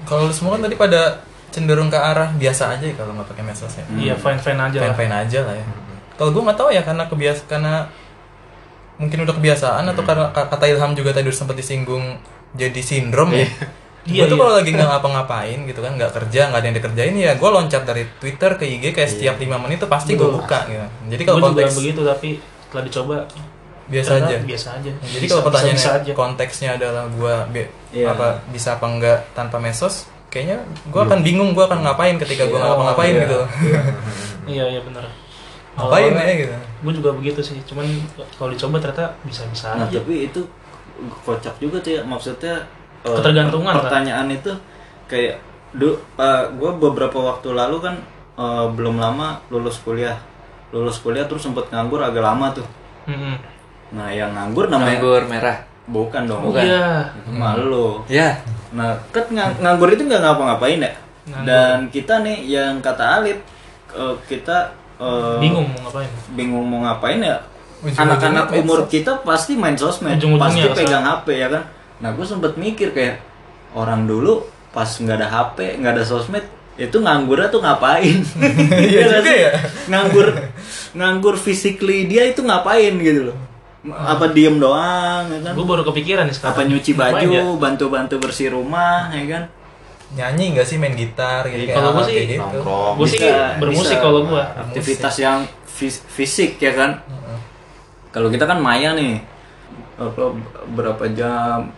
Kalau 0.00 0.30
semua 0.30 0.56
kan 0.56 0.64
tadi 0.64 0.74
pada 0.74 1.20
cenderung 1.50 1.86
ke 1.86 1.96
arah 1.96 2.30
biasa 2.32 2.72
aja 2.72 2.84
ya 2.84 2.94
kalau 2.94 3.12
nggak 3.12 3.28
pakai 3.28 3.42
medsos 3.42 3.72
ya. 3.72 3.84
iya 3.92 4.14
fine 4.14 4.38
fine 4.38 4.58
aja 4.58 4.76
lah 4.76 4.84
Fine-fine 4.88 5.14
aja 5.16 5.38
lah 5.42 5.54
ya. 5.54 5.64
Kalau 6.14 6.30
gue 6.30 6.42
nggak 6.42 6.56
tahu 6.56 6.68
ya 6.70 6.82
karena 6.82 7.04
kebias 7.06 7.38
karena 7.44 7.74
mungkin 8.96 9.18
udah 9.20 9.32
kebiasaan 9.32 9.84
atau 9.86 10.02
karena 10.02 10.28
ka- 10.28 10.46
kata 10.46 10.64
Ilham 10.66 10.92
juga 10.92 11.10
tadi 11.10 11.26
udah 11.26 11.38
sempat 11.38 11.56
disinggung 11.56 12.20
jadi 12.52 12.80
sindrom 12.80 13.32
ya. 13.32 13.48
Iya, 14.00 14.24
Gue 14.24 14.32
tuh 14.32 14.36
iya. 14.36 14.42
kalau 14.42 14.52
lagi 14.56 14.70
nggak 14.70 14.90
ngapa-ngapain 14.90 15.58
gitu 15.62 15.80
kan, 15.80 15.92
nggak 15.92 16.12
kerja, 16.14 16.48
nggak 16.48 16.56
ada 16.56 16.66
yang 16.66 16.76
dikerjain 16.78 17.14
ya, 17.14 17.32
gue 17.36 17.48
loncat 17.50 17.82
dari 17.84 18.08
Twitter 18.16 18.50
ke 18.54 18.64
IG 18.64 18.84
kayak 18.90 19.10
setiap 19.10 19.36
lima 19.36 19.60
menit 19.60 19.76
tuh 19.76 19.88
pasti 19.88 20.12
gue 20.12 20.22
Betul. 20.22 20.40
buka 20.40 20.58
gitu. 20.66 20.86
Jadi 21.10 21.22
kalau 21.22 21.38
juga 21.38 21.48
konteks 21.52 21.72
begitu 21.76 22.00
tapi 22.02 22.28
setelah 22.40 22.84
dicoba 22.84 23.16
biasa 23.86 24.10
aja. 24.16 24.36
biasa 24.40 24.68
aja 24.78 24.90
Jadi 24.94 25.24
kalau 25.26 25.42
pertanyaannya 25.44 25.84
bisa 26.00 26.14
konteksnya 26.14 26.70
adalah 26.76 27.04
gue 27.08 27.34
Iya. 27.92 28.06
apa 28.08 28.26
bisa 28.48 28.78
apa 28.78 28.86
enggak 28.86 29.18
tanpa 29.30 29.56
mesos, 29.58 30.08
kayaknya 30.30 30.56
gue 30.86 31.02
akan 31.02 31.20
bingung 31.20 31.50
gue 31.52 31.60
akan 31.60 31.82
ngapain 31.82 32.14
ketika 32.16 32.46
gue 32.46 32.54
nggak 32.54 32.64
Oh, 32.64 32.78
ngapa-ngapain 32.78 33.12
iya. 33.12 33.22
gitu. 33.24 33.38
iya 34.54 34.64
iya 34.68 34.80
benar 34.80 35.04
Ngapain 35.70 36.12
ya 36.12 36.34
gitu. 36.38 36.54
gue 36.54 36.92
juga 36.94 37.10
begitu 37.12 37.40
sih 37.40 37.58
cuman 37.64 37.86
kalau 38.34 38.50
dicoba 38.50 38.78
ternyata 38.78 39.10
bisa 39.22 39.42
bisa 39.46 39.74
Nah, 39.74 39.84
aja 39.84 39.98
tapi 39.98 40.26
itu 40.26 40.40
kocak 41.20 41.54
juga 41.56 41.78
tuh 41.78 41.92
ya 41.92 42.02
maksudnya 42.02 42.54
eh, 43.02 43.10
Ketergantungan, 43.10 43.72
kan? 43.72 43.82
pertanyaan 43.82 44.28
itu 44.28 44.52
kayak 45.06 45.40
du 45.72 45.94
gue 46.52 46.70
beberapa 46.76 47.16
waktu 47.16 47.50
lalu 47.50 47.76
kan 47.80 47.94
eh, 48.36 48.66
belum 48.70 48.96
lama 48.96 49.42
lulus 49.48 49.80
kuliah 49.80 50.18
lulus 50.70 50.98
kuliah 50.98 51.24
terus 51.24 51.42
sempet 51.42 51.66
nganggur 51.68 51.98
agak 51.98 52.20
lama 52.20 52.52
tuh 52.52 52.66
Mm-mm. 53.06 53.34
nah 53.90 54.06
yang 54.06 54.30
nganggur 54.30 54.68
namanya 54.68 55.00
Anggur 55.00 55.22
merah. 55.26 55.56
Bukan 55.90 56.22
dong 56.24 56.42
Bukan. 56.46 56.62
iya. 56.62 57.10
malu 57.28 58.00
Ya. 58.06 58.38
nah 58.70 58.94
kan 59.10 59.26
ngang- 59.28 59.58
nganggur 59.58 59.90
itu 59.90 60.02
nggak 60.02 60.18
ngapa-ngapain 60.20 60.78
ya? 60.78 60.92
Nganggur. 61.26 61.44
dan 61.44 61.76
kita 61.88 62.14
nih 62.20 62.36
yang 62.48 62.78
kata 62.78 63.18
Alip 63.18 63.38
eh, 63.90 64.14
kita 64.24 64.70
eh, 64.96 65.36
bingung 65.38 65.66
mau 65.68 65.80
ngapain. 65.84 66.10
bingung 66.32 66.64
mau 66.64 66.80
ngapain 66.80 67.18
ya? 67.20 67.38
Anak-anak 67.80 68.52
umur 68.54 68.84
kita 68.86 69.18
pasti 69.20 69.54
main 69.54 69.72
sosmed. 69.72 70.14
Ujung-ujungnya 70.14 70.68
pasti 70.68 70.78
pegang 70.78 71.00
HP 71.02 71.26
ya 71.34 71.48
kan? 71.48 71.62
Nah 71.98 72.12
gue 72.12 72.22
sempet 72.22 72.52
mikir 72.54 72.92
kayak 72.92 73.18
orang 73.72 74.04
dulu 74.04 74.44
pas 74.70 74.86
nggak 74.86 75.16
ada 75.16 75.26
HP 75.26 75.80
nggak 75.80 75.92
ada 75.94 76.04
sosmed 76.04 76.44
itu 76.76 76.96
nganggurnya 76.96 77.48
tuh 77.48 77.58
ngapain? 77.58 78.20
Iya 78.84 79.00
nggak 79.02 79.20
juga 79.20 79.34
ya. 79.34 79.50
nganggur 79.88 80.28
nganggur 80.92 81.34
physically 81.34 82.04
dia 82.04 82.24
itu 82.24 82.40
ngapain 82.40 82.94
gitu 82.96 83.32
loh 83.32 83.36
apa 83.82 84.24
diem 84.30 84.56
doang 84.56 85.24
ya 85.26 85.38
kan? 85.40 85.52
Gue 85.56 85.64
baru 85.64 85.82
kepikiran 85.82 86.28
nih 86.28 86.36
sekarang. 86.36 86.52
Apa 86.52 86.62
nyuci 86.64 86.92
baju 86.92 87.28
ya? 87.32 87.42
bantu-bantu 87.56 88.14
bersih 88.20 88.52
rumah 88.52 89.08
ya 89.08 89.24
kan? 89.26 89.42
Nyanyi 90.10 90.52
nggak 90.52 90.66
sih 90.66 90.76
main 90.76 90.92
gitar 90.92 91.46
gitu 91.46 91.64
kayak 91.64 91.76
Kalau 91.78 91.90
gua 91.94 92.02
hal 92.02 92.08
sih 92.08 92.16
gitu. 92.26 92.42
nongkrong. 92.42 92.94
Gue 92.98 93.08
sih 93.08 93.18
Bisa- 93.22 93.56
bermusik 93.56 93.98
kalau 93.98 94.20
gue 94.26 94.42
aktivitas 94.42 95.14
yang 95.16 95.38
fis- 95.64 96.04
fisik 96.04 96.58
ya 96.58 96.74
kan? 96.74 97.00
Kalau 98.10 98.26
kita 98.26 98.44
kan 98.44 98.58
maya 98.58 98.92
nih 98.92 99.22
apa 99.96 100.34
berapa 100.70 101.04
jam 101.12 101.70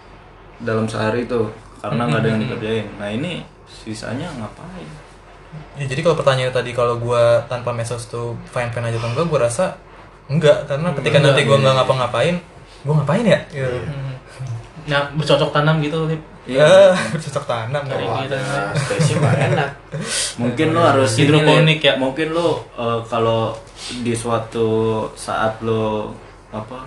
dalam 0.59 0.87
sehari 0.87 1.27
tuh 1.27 1.53
karena 1.79 2.09
nggak 2.09 2.21
ada 2.21 2.29
yang 2.31 2.41
dikerjain. 2.41 2.87
Nah 2.97 3.11
ini 3.11 3.45
sisanya 3.69 4.33
ngapain? 4.33 4.89
Ya, 5.77 5.85
jadi 5.85 6.01
kalau 6.01 6.17
pertanyaan 6.17 6.51
tadi 6.51 6.73
kalau 6.73 6.97
gua 6.97 7.45
tanpa 7.45 7.71
medsos 7.71 8.09
tuh 8.09 8.33
fine 8.49 8.73
fine 8.73 8.89
aja 8.89 8.97
atau 8.97 9.13
enggak, 9.13 9.27
gua 9.29 9.41
rasa 9.45 9.77
enggak 10.29 10.67
karena 10.67 10.89
ketika 10.95 11.17
Enggak, 11.19 11.31
nanti 11.35 11.43
gua 11.45 11.57
iya, 11.57 11.63
nggak 11.63 11.75
ngapa-ngapain, 11.79 12.37
gua 12.85 12.95
ngapain 13.03 13.25
ya? 13.27 13.41
Gitu. 13.51 13.79
Hmm. 13.87 14.15
nah 14.83 15.01
bercocok 15.15 15.51
tanam 15.51 15.79
gitu 15.81 15.99
lip 16.11 16.23
Ya, 16.43 16.91
cocok 17.15 17.45
tanam 17.47 17.87
Dari 17.87 18.03
kita 18.03 18.39
spesies 18.75 19.15
mah 19.23 19.31
enak 19.31 19.71
mungkin 20.43 20.75
lo 20.75 20.83
harus 20.83 21.15
Hidroponik 21.15 21.79
ya? 21.79 21.95
mungkin 21.95 22.35
lo 22.35 22.67
eh, 22.75 22.99
kalau 23.07 23.55
di 24.03 24.11
suatu 24.11 25.07
saat 25.15 25.63
lo 25.63 26.11
apa 26.51 26.83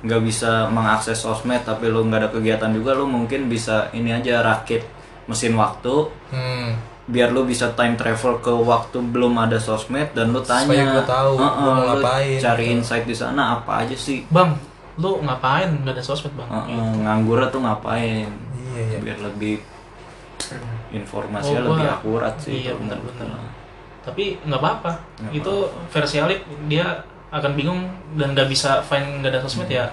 nggak 0.00 0.22
bisa 0.22 0.70
mengakses 0.70 1.18
sosmed 1.18 1.60
tapi 1.66 1.90
lo 1.90 2.06
nggak 2.06 2.20
ada 2.22 2.30
kegiatan 2.30 2.70
juga 2.70 2.94
lo 2.94 3.04
mungkin 3.04 3.50
bisa 3.50 3.90
ini 3.90 4.14
aja 4.14 4.40
rakit 4.40 4.86
mesin 5.26 5.58
waktu 5.58 6.06
Hmm. 6.30 6.78
Biar 7.10 7.34
lu 7.34 7.42
bisa 7.42 7.74
time 7.74 7.98
travel 7.98 8.38
ke 8.38 8.52
waktu 8.54 9.02
belum 9.02 9.34
ada 9.36 9.58
sosmed 9.58 10.14
dan 10.14 10.30
lu 10.30 10.38
tanya. 10.40 10.70
Supaya 10.70 10.84
gua 10.94 11.04
tahu 11.04 11.30
gua 11.34 11.50
mau 11.58 11.72
lu 11.74 11.82
ngapain. 11.98 12.38
cari 12.38 12.64
insight 12.70 13.04
di 13.04 13.16
sana 13.18 13.58
apa 13.58 13.82
aja 13.82 13.96
sih? 13.98 14.22
Bang 14.30 14.54
lu 14.94 15.18
ngapain? 15.20 15.68
Nggak 15.82 15.98
ada 15.98 16.04
sosmed 16.06 16.32
bang. 16.38 16.48
Heeh, 16.48 16.86
nganggur 17.02 17.42
tuh 17.50 17.60
ngapain? 17.60 18.30
Iya, 18.54 18.82
iya. 18.86 18.98
biar 19.02 19.18
lebih 19.20 19.58
informasinya 20.90 21.60
Oh, 21.62 21.76
lebih 21.76 21.88
akurat 21.88 22.34
sih 22.38 22.64
iya 22.64 22.72
menurut 22.74 23.02
benar-benar 23.06 23.26
gua. 23.38 23.50
tapi 24.00 24.24
nggak 24.42 24.60
apa-apa. 24.60 24.92
Itu 25.30 25.54
versi 25.92 26.16
Alip 26.18 26.40
dia 26.66 27.04
akan 27.30 27.52
bingung 27.54 27.80
dan 28.16 28.32
nggak 28.34 28.48
bisa 28.48 28.80
find 28.82 29.20
nggak 29.20 29.30
ada 29.30 29.40
sosmed 29.44 29.70
ya 29.70 29.86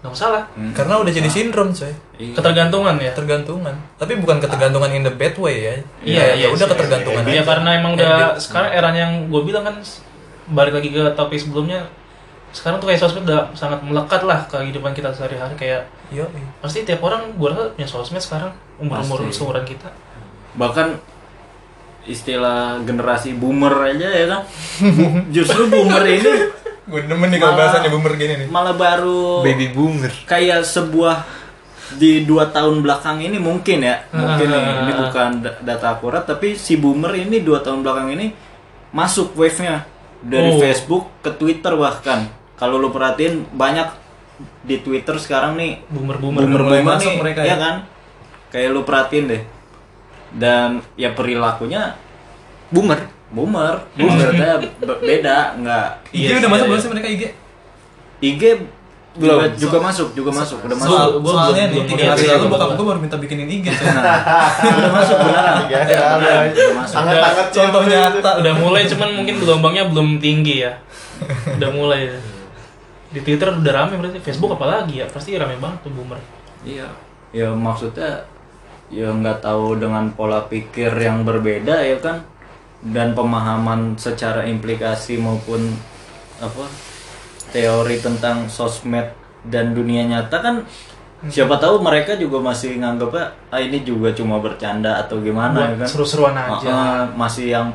nggak 0.00 0.10
masalah 0.10 0.42
Karena 0.72 0.94
udah 0.96 1.12
jadi 1.12 1.28
sindrom, 1.28 1.68
coy. 1.70 1.92
Iya. 2.16 2.32
ketergantungan 2.32 2.96
ya 2.96 3.12
Ketergantungan. 3.12 3.74
Tapi 3.96 4.12
bukan 4.16 4.36
ketergantungan 4.38 4.90
in 4.90 5.02
the 5.02 5.12
bad 5.12 5.36
way 5.36 5.56
ya. 5.60 5.74
Iya, 6.00 6.22
ya 6.24 6.24
iya 6.34 6.46
udah 6.48 6.64
sih. 6.64 6.72
ketergantungan 6.72 7.22
Iya 7.22 7.40
aja. 7.40 7.42
karena 7.46 7.70
emang 7.76 7.92
udah 7.94 8.12
Habit. 8.32 8.40
sekarang 8.40 8.70
eranya 8.72 9.00
yang 9.02 9.14
gue 9.28 9.42
bilang 9.42 9.62
kan 9.62 9.76
balik 10.48 10.72
lagi 10.72 10.88
ke 10.88 11.02
topik 11.12 11.36
sebelumnya 11.36 11.84
sekarang 12.50 12.80
tuh 12.80 12.90
kayak 12.90 12.98
sosmed 12.98 13.22
udah 13.22 13.52
sangat 13.52 13.78
melekat 13.80 14.24
lah 14.24 14.42
ke 14.44 14.58
kehidupan 14.58 14.90
kita 14.90 15.12
sehari-hari 15.12 15.54
kayak 15.54 15.86
Yo, 16.10 16.26
pasti 16.58 16.82
tiap 16.82 16.98
orang 17.00 17.30
gue 17.30 17.46
rasa 17.46 17.70
punya 17.70 17.86
sosmed 17.86 18.18
sekarang 18.18 18.50
umur 18.74 18.98
umur 18.98 19.22
seumuran 19.30 19.62
kita 19.62 19.86
bahkan 20.56 20.98
istilah 22.02 22.80
generasi 22.82 23.36
boomer 23.36 23.70
aja 23.86 24.08
ya 24.08 24.26
kan 24.26 24.42
justru 25.30 25.68
boomer 25.68 26.02
ini 26.02 26.32
gue 26.90 27.00
demen 27.02 27.28
nih 27.28 27.38
kalau 27.38 27.54
bahasanya 27.54 27.88
boomer 27.88 28.12
gini 28.14 28.34
nih. 28.36 28.46
malah 28.48 28.74
baru 28.74 29.40
Baby 29.40 29.70
boomer. 29.70 30.10
kayak 30.24 30.62
sebuah 30.62 31.22
di 31.92 32.22
dua 32.22 32.46
tahun 32.46 32.80
belakang 32.80 33.18
ini 33.18 33.38
mungkin 33.38 33.78
ya 33.80 34.06
mungkin 34.12 34.46
nih, 34.46 34.62
ini 34.80 34.92
bukan 34.96 35.30
da- 35.40 35.58
data 35.60 35.86
akurat 35.92 36.22
tapi 36.22 36.54
si 36.54 36.74
boomer 36.74 37.14
ini 37.16 37.40
dua 37.40 37.58
tahun 37.60 37.80
belakang 37.80 38.10
ini 38.10 38.34
masuk 38.90 39.34
wave-nya 39.34 39.86
dari 40.20 40.50
Oh. 40.50 40.58
Facebook 40.58 41.08
ke 41.20 41.30
Twitter 41.32 41.72
bahkan 41.72 42.26
kalau 42.54 42.76
lu 42.76 42.90
perhatiin 42.90 43.48
banyak 43.50 43.88
di 44.60 44.76
Twitter 44.78 45.16
sekarang 45.16 45.54
nih 45.54 45.80
boomer 45.86 46.16
boomer 46.16 46.42
boomer 46.42 46.60
boomer 46.60 46.82
masuk 46.92 47.08
nih, 47.08 47.20
mereka 47.20 47.40
ya 47.40 47.48
ya. 47.48 47.56
kan 47.56 47.74
kayak 48.48 48.68
lu 48.68 48.82
perhatiin 48.82 49.24
deh 49.26 49.42
dan 50.32 50.68
ya 50.94 51.10
perilakunya 51.10 51.94
Boomer. 52.68 53.02
Boomer 53.30 53.74
maksudnya 53.94 54.52
be- 54.58 55.00
beda 55.00 55.38
nggak 55.56 55.86
IG 56.10 56.18
Iya 56.20 56.30
udah 56.32 56.40
sih, 56.40 56.48
masuk 56.48 56.58
iya. 56.58 56.68
belum 56.68 56.80
sih 56.80 56.90
mereka 56.90 57.08
IG? 57.08 57.22
IG 58.20 58.42
juga, 59.12 59.42
juga 59.52 59.78
masuk 59.80 60.08
juga 60.12 60.30
masuk 60.32 60.58
udah 60.60 60.76
masuk 60.76 60.86
Soal- 60.88 61.10
Soal, 61.10 61.18
gua 61.18 61.32
soalnya 61.32 61.64
belum- 61.64 61.66
nih 61.66 61.70
belum 61.72 61.86
tiga 61.90 62.04
hari 62.08 62.24
lalu 62.28 62.46
bokap 62.48 62.62
gua. 62.64 62.76
gue 62.76 62.86
baru 62.86 63.00
minta 63.00 63.16
bikinin 63.16 63.48
IG. 63.48 63.66
udah 64.78 64.92
masuk 64.92 65.16
beneran 65.16 65.54
Tiga 65.60 65.76
hari 65.76 65.92
lalu. 65.92 66.22
udah 66.52 66.74
masuk 66.76 66.94
Hangat-hangat 66.96 67.46
Contoh 67.50 67.82
nyata. 67.84 68.30
udah 68.36 68.54
mulai 68.56 68.82
cuman 68.84 69.08
mungkin 69.12 69.34
gelombangnya 69.36 69.84
belum 69.86 70.08
tinggi 70.18 70.54
ya 70.60 70.72
udah 71.52 71.70
mulai 71.70 72.00
ya. 72.06 72.16
di 73.10 73.20
Twitter 73.20 73.50
udah 73.52 73.72
rame 73.72 73.94
berarti 73.96 74.18
Facebook 74.18 74.50
apalagi 74.52 74.94
ya 74.96 75.06
pasti 75.06 75.34
rame 75.34 75.54
banget 75.56 75.82
tuh 75.82 75.90
boomer 75.90 76.18
Iya, 76.60 76.86
ya 77.30 77.50
maksudnya 77.50 78.22
ya 78.88 79.08
nggak 79.08 79.40
tahu 79.40 79.74
dengan 79.76 80.10
pola 80.10 80.44
pikir 80.44 80.90
yang 80.92 81.22
berbeda 81.22 81.74
ya 81.74 81.98
kan 81.98 82.22
dan 82.80 83.12
pemahaman 83.12 83.96
secara 84.00 84.48
implikasi 84.48 85.20
maupun 85.20 85.68
apa 86.40 86.64
teori 87.52 88.00
tentang 88.00 88.48
sosmed 88.48 89.12
dan 89.44 89.76
dunia 89.76 90.08
nyata 90.08 90.40
kan 90.40 90.56
siapa 91.28 91.60
tahu 91.60 91.84
mereka 91.84 92.16
juga 92.16 92.40
masih 92.40 92.80
nganggapnya 92.80 93.28
ah 93.52 93.60
ini 93.60 93.84
juga 93.84 94.08
cuma 94.16 94.40
bercanda 94.40 95.04
atau 95.04 95.20
gimana 95.20 95.52
ya 95.52 95.76
buat 95.76 95.84
kan? 95.84 95.88
seru-seruan 95.88 96.32
aja. 96.32 96.64
Ah, 96.64 96.72
ah, 96.72 97.02
masih 97.12 97.52
yang 97.52 97.68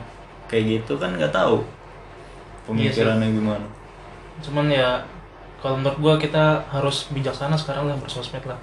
kayak 0.50 0.82
gitu 0.82 0.98
kan 0.98 1.14
nggak 1.14 1.30
tahu 1.30 1.62
pemikirannya 2.66 3.30
gimana. 3.30 3.66
Cuman 4.42 4.66
ya 4.74 5.06
kalau 5.62 5.78
menurut 5.78 5.98
gua 6.02 6.14
kita 6.18 6.66
harus 6.74 7.06
bijaksana 7.14 7.54
sekarang 7.54 7.86
lah 7.86 7.94
bersosmed 8.02 8.42
lah. 8.50 8.58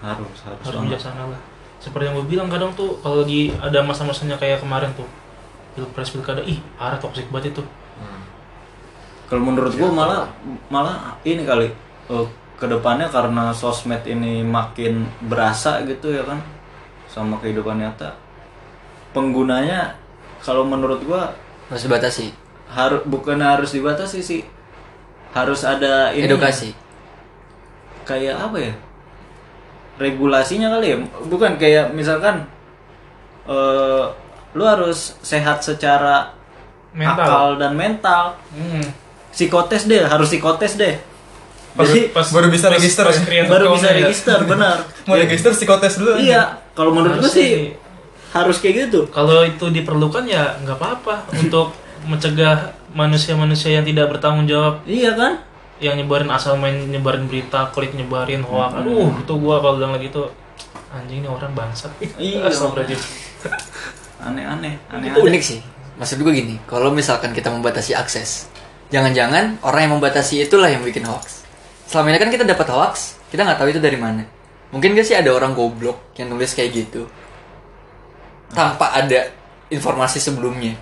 Harus 0.00 0.40
harus 0.48 0.64
harus 0.64 0.80
bijaksana 0.88 1.28
lah. 1.28 1.40
Seperti 1.76 2.08
yang 2.08 2.16
gue 2.16 2.26
bilang 2.32 2.48
kadang 2.48 2.72
tuh 2.72 2.96
kalau 3.04 3.20
lagi 3.20 3.52
ada 3.60 3.84
masa-masanya 3.84 4.40
kayak 4.40 4.64
kemarin 4.64 4.88
tuh 4.96 5.04
pilpres 5.76 6.08
pilkada. 6.10 6.40
Ih 6.42 6.56
parah 6.74 6.96
toxic 6.96 7.28
banget 7.28 7.52
itu. 7.52 7.62
Kalau 9.26 9.42
menurut 9.42 9.74
gua 9.74 9.90
malah 9.90 10.22
malah 10.66 10.96
ini 11.22 11.42
kali 11.42 11.68
eh, 12.08 12.26
ke 12.56 12.64
depannya 12.64 13.10
karena 13.10 13.50
sosmed 13.50 14.00
ini 14.06 14.40
makin 14.40 15.04
berasa 15.20 15.82
gitu 15.84 16.08
ya 16.08 16.22
kan 16.22 16.38
sama 17.06 17.36
kehidupan 17.36 17.76
nyata 17.76 18.14
penggunanya 19.10 19.98
kalau 20.40 20.62
menurut 20.62 21.02
gua 21.02 21.34
Harus 21.66 21.82
dibatasi. 21.82 22.26
harus 22.70 23.02
bukan 23.02 23.42
harus 23.42 23.74
dibatasi 23.74 24.22
sih 24.22 24.40
harus 25.34 25.66
ada 25.66 26.14
ini. 26.14 26.30
Edukasi. 26.30 26.70
kayak 28.06 28.38
apa 28.38 28.56
ya? 28.62 28.72
Regulasinya 29.98 30.70
kali 30.70 30.86
ya? 30.94 30.96
Bukan 31.26 31.58
kayak 31.58 31.90
misalkan 31.90 32.46
eh 33.50 34.04
lu 34.56 34.64
harus 34.64 35.14
sehat 35.20 35.60
secara 35.60 36.32
Mental. 36.90 37.20
akal 37.20 37.46
dan 37.56 37.72
mental 37.72 38.40
hmm. 38.50 38.84
psikotes 39.28 39.84
deh 39.84 40.00
harus 40.02 40.26
psikotes 40.26 40.74
deh 40.74 40.96
Baru, 41.76 41.92
Jadi, 41.92 42.08
baru 42.08 42.48
bisa 42.48 42.66
pas- 42.66 42.74
register 42.74 43.04
pas 43.04 43.20
ya? 43.20 43.44
baru 43.44 43.76
bisa 43.76 43.92
ya. 43.92 44.00
register 44.00 44.38
benar 44.50 44.80
Mau 45.04 45.12
register 45.14 45.52
psikotes 45.52 46.00
dulu 46.00 46.16
aja. 46.16 46.18
iya 46.18 46.42
kalau 46.72 46.88
menurut 46.90 47.20
Harusnya 47.20 47.36
sih 47.36 47.52
harus 48.32 48.56
kayak 48.58 48.88
gitu 48.88 49.04
kalau 49.08 49.44
itu 49.44 49.68
diperlukan 49.68 50.24
ya 50.24 50.56
nggak 50.58 50.72
apa-apa 50.74 51.28
untuk 51.36 51.76
mencegah 52.02 52.72
manusia-manusia 52.90 53.76
yang 53.76 53.84
tidak 53.84 54.08
bertanggung 54.08 54.48
jawab 54.48 54.80
iya 54.88 55.12
kan 55.12 55.44
yang 55.76 56.00
nyebarin 56.00 56.32
asal 56.32 56.56
main 56.56 56.88
nyebarin 56.88 57.28
berita 57.28 57.68
klik 57.68 57.92
nyebarin 57.92 58.40
hoax 58.40 58.72
aduh 58.72 59.12
itu 59.12 59.34
gua 59.36 59.60
kalau 59.60 59.76
bilang 59.76 59.92
lagi 59.92 60.08
tuh 60.08 60.32
anjing 60.88 61.20
ini 61.20 61.28
orang 61.28 61.52
bangsat 61.52 61.92
Iya. 62.16 62.48
Astagfirullahaladzim. 62.48 63.00
Aneh-aneh 64.18 64.74
aneh 64.88 65.08
Itu 65.12 65.20
unik 65.22 65.42
sih. 65.42 65.60
Maksud 65.96 66.20
gue 66.20 66.32
gini, 66.32 66.60
kalau 66.68 66.92
misalkan 66.92 67.32
kita 67.32 67.48
membatasi 67.48 67.96
akses, 67.96 68.52
jangan-jangan 68.92 69.60
orang 69.64 69.80
yang 69.88 69.92
membatasi 69.96 70.44
itulah 70.44 70.68
yang 70.68 70.84
bikin 70.84 71.08
hoax. 71.08 71.44
Selama 71.88 72.12
ini 72.12 72.18
kan 72.20 72.28
kita 72.28 72.44
dapat 72.44 72.68
hoax, 72.68 73.16
kita 73.32 73.44
nggak 73.44 73.56
tahu 73.56 73.72
itu 73.72 73.80
dari 73.80 73.96
mana. 73.96 74.20
Mungkin 74.74 74.92
gak 74.92 75.06
sih 75.06 75.16
ada 75.16 75.32
orang 75.32 75.56
goblok 75.56 76.12
yang 76.18 76.28
nulis 76.28 76.52
kayak 76.52 76.74
gitu, 76.74 77.08
tanpa 78.52 78.92
ada 78.92 79.30
informasi 79.68 80.18
sebelumnya. 80.18 80.74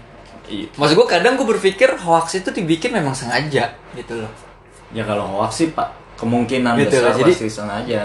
Iya. 0.44 0.68
Maksud 0.77 0.94
gue 0.94 1.07
kadang 1.09 1.40
gue 1.40 1.47
berpikir 1.47 1.88
hoax 1.97 2.37
itu 2.37 2.53
dibikin 2.53 2.92
memang 2.92 3.16
sengaja 3.16 3.73
gitu 3.97 4.20
loh. 4.20 4.33
ya 4.92 5.03
kalau 5.03 5.25
hoax 5.27 5.59
sih 5.59 5.68
pak 5.73 5.88
kemungkinan 6.20 6.77
Gitu, 6.79 7.01
besar 7.01 7.16
jadi- 7.16 7.35
pasti 7.35 7.49
sengaja 7.51 8.03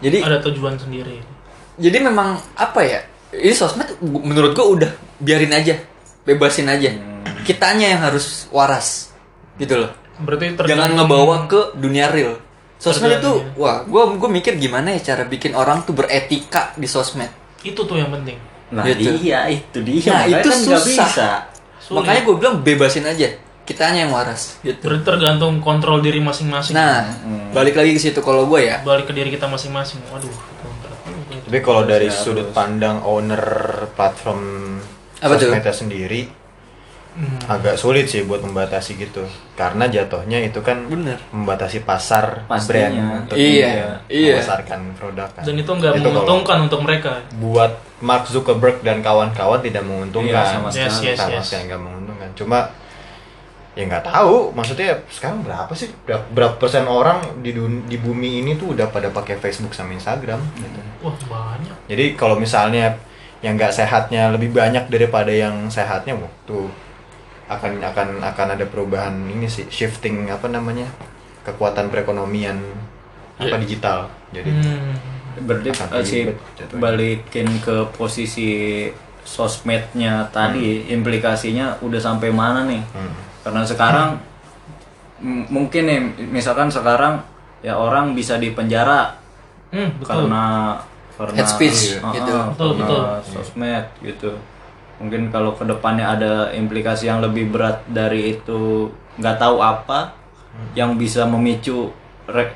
Jadi 0.00 0.18
ada 0.24 0.38
tujuan 0.40 0.72
sendiri 0.72 1.20
jadi 1.76 1.98
memang 2.00 2.36
apa 2.54 2.80
ya? 2.80 3.00
Ini 3.30 3.54
sosmed 3.54 3.86
menurut 4.02 4.52
gue 4.52 4.66
udah 4.66 4.90
biarin 5.22 5.54
aja, 5.54 5.78
bebasin 6.26 6.66
aja. 6.66 6.90
Kitanya 7.46 7.94
yang 7.94 8.00
harus 8.02 8.50
waras 8.50 9.14
gitu 9.56 9.76
loh. 9.76 9.92
berarti 10.20 10.52
jangan 10.68 10.92
ngebawa 11.00 11.48
ke 11.48 11.80
dunia 11.80 12.12
real. 12.12 12.36
Sosmed 12.76 13.20
itu 13.20 13.20
Tergantung, 13.20 13.56
wah 13.56 13.84
gue 13.84 14.02
gue 14.20 14.28
mikir 14.28 14.52
gimana 14.56 14.92
ya 14.96 15.12
cara 15.12 15.24
bikin 15.24 15.52
orang 15.56 15.84
tuh 15.84 15.96
beretika 15.96 16.76
di 16.76 16.84
sosmed. 16.84 17.28
Itu 17.64 17.88
tuh 17.88 17.96
yang 18.00 18.12
penting. 18.12 18.36
Nah 18.72 18.84
Gitu. 18.84 19.16
iya 19.24 19.48
itu 19.48 19.80
dia. 19.80 20.12
Nah 20.12 20.24
makanya 20.28 20.40
itu 20.40 20.48
kan 20.48 20.60
susah. 20.60 20.84
bisa. 20.84 21.30
Sulit. 21.80 21.96
makanya 22.04 22.20
gue 22.28 22.34
bilang 22.36 22.56
bebasin 22.60 23.04
aja 23.08 23.28
kitanya 23.64 24.04
yang 24.04 24.12
waras 24.12 24.60
gitu. 24.60 24.80
Berarti 24.82 25.04
tergantung 25.06 25.62
kontrol 25.64 26.02
diri 26.02 26.20
masing-masing. 26.20 26.74
Nah 26.76 27.08
balik 27.54 27.80
lagi 27.80 27.96
ke 27.96 28.00
situ 28.02 28.20
kalau 28.20 28.44
gue 28.44 28.60
ya. 28.68 28.84
Balik 28.84 29.08
ke 29.08 29.12
diri 29.16 29.32
kita 29.32 29.48
masing-masing. 29.48 30.04
Waduh 30.12 30.28
itu 30.28 30.68
berat 30.84 31.00
juga 31.06 31.32
itu. 31.32 31.39
Tapi 31.50 31.58
kalau 31.60 31.82
dari 31.82 32.06
Harus. 32.06 32.22
sudut 32.22 32.48
pandang 32.50 33.02
owner 33.02 33.42
platform 33.92 34.78
Apa 35.18 35.34
sosmednya 35.34 35.74
sendiri 35.74 36.22
Hmm. 37.10 37.42
agak 37.50 37.74
sulit 37.74 38.06
sih 38.06 38.22
buat 38.22 38.38
membatasi 38.38 38.94
gitu 38.94 39.26
karena 39.52 39.90
jatuhnya 39.90 40.38
itu 40.40 40.62
kan 40.62 40.86
Bener. 40.86 41.18
membatasi 41.28 41.82
pasar 41.82 42.46
Pastinya. 42.46 42.86
brand 42.86 42.94
untuk 43.20 43.34
Iya, 43.34 43.66
dia 43.66 43.90
iya. 44.06 44.34
memasarkan 44.38 44.80
produk 44.94 45.26
kan. 45.28 45.42
dan 45.42 45.54
itu 45.58 45.66
nggak 45.68 45.92
menguntungkan 45.98 46.58
untuk 46.62 46.80
mereka 46.80 47.18
buat 47.34 47.82
Mark 47.98 48.30
Zuckerberg 48.30 48.78
dan 48.80 49.02
kawan-kawan 49.02 49.58
tidak 49.58 49.82
menguntungkan 49.82 50.38
Iya, 50.38 50.54
sama 50.54 50.68
Yes, 50.70 50.74
sekali 50.94 51.02
yes, 51.04 51.18
sama 51.18 51.34
yes. 51.34 51.44
sekali 51.44 51.62
nggak 51.66 51.82
menguntungkan 51.82 52.28
cuma 52.32 52.58
ya 53.74 53.86
nggak 53.86 54.06
tahu. 54.06 54.50
Maksudnya 54.54 55.02
sekarang 55.10 55.46
berapa 55.46 55.72
sih? 55.74 55.90
Berapa, 56.06 56.24
berapa 56.34 56.54
persen 56.58 56.86
orang 56.86 57.42
di 57.44 57.54
dun- 57.54 57.86
di 57.86 57.96
bumi 57.96 58.42
ini 58.42 58.58
tuh 58.58 58.74
udah 58.74 58.90
pada 58.90 59.10
pakai 59.10 59.38
Facebook 59.38 59.74
sama 59.74 59.94
Instagram 59.94 60.40
gitu. 60.58 60.80
wah 61.00 61.16
banyak. 61.16 61.76
Jadi 61.88 62.04
kalau 62.18 62.36
misalnya 62.36 62.98
yang 63.40 63.56
nggak 63.56 63.72
sehatnya 63.72 64.28
lebih 64.36 64.52
banyak 64.52 64.92
daripada 64.92 65.32
yang 65.32 65.72
sehatnya, 65.72 66.12
wah, 66.12 66.28
tuh 66.44 66.68
akan 67.50 67.82
akan 67.82 68.08
akan 68.22 68.48
ada 68.54 68.64
perubahan 68.68 69.16
ini 69.26 69.50
sih 69.50 69.66
shifting 69.66 70.30
apa 70.30 70.46
namanya 70.46 70.86
kekuatan 71.42 71.90
perekonomian 71.90 72.60
apa 73.40 73.56
digital. 73.58 74.06
Jadi 74.30 74.50
hmm. 74.54 74.94
berarti 75.48 75.68
eh, 75.72 76.04
si 76.04 76.18
balikin 76.76 77.48
ke 77.58 77.90
posisi 77.96 78.86
sosmednya 79.24 80.28
tadi 80.30 80.90
implikasinya 80.94 81.80
udah 81.82 82.00
sampai 82.00 82.30
mana 82.30 82.66
nih? 82.66 82.82
Hmm, 82.92 83.14
karena 83.40 83.62
sekarang 83.62 84.08
m- 85.18 85.46
mungkin 85.48 85.82
nih 85.84 86.00
misalkan 86.28 86.68
sekarang 86.68 87.20
ya 87.60 87.76
orang 87.76 88.12
bisa 88.12 88.36
dipenjara 88.36 89.16
Hmm, 89.70 89.86
betul 89.96 90.26
karena 90.26 90.44
karena 91.14 91.36
Head 91.36 91.46
speech, 91.46 92.00
Ah, 92.00 92.10
gitu. 92.10 92.32
Betul, 92.32 92.70
karena 92.74 92.86
betul. 92.90 93.02
sosmed 93.22 93.86
gitu 94.02 94.30
mungkin 94.98 95.30
kalau 95.30 95.54
ke 95.54 95.62
depannya 95.62 96.10
ada 96.10 96.32
implikasi 96.50 97.06
yang 97.06 97.22
lebih 97.22 97.48
berat 97.48 97.80
dari 97.86 98.34
itu 98.34 98.90
nggak 99.16 99.36
tahu 99.36 99.56
apa 99.58 100.12
yang 100.74 100.96
bisa 100.96 101.22
memicu 101.24 101.88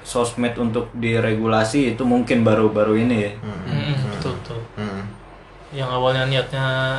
sosmed 0.03 0.55
untuk 0.57 0.91
diregulasi 0.93 1.95
itu 1.95 2.03
mungkin 2.03 2.43
baru-baru 2.43 2.99
ini 3.01 3.17
ya. 3.17 3.33
Mm-mm, 3.41 3.95
betul 4.11 4.33
betul 4.39 4.61
Hmm. 4.75 5.03
yang 5.71 5.89
awalnya 5.89 6.27
niatnya 6.27 6.99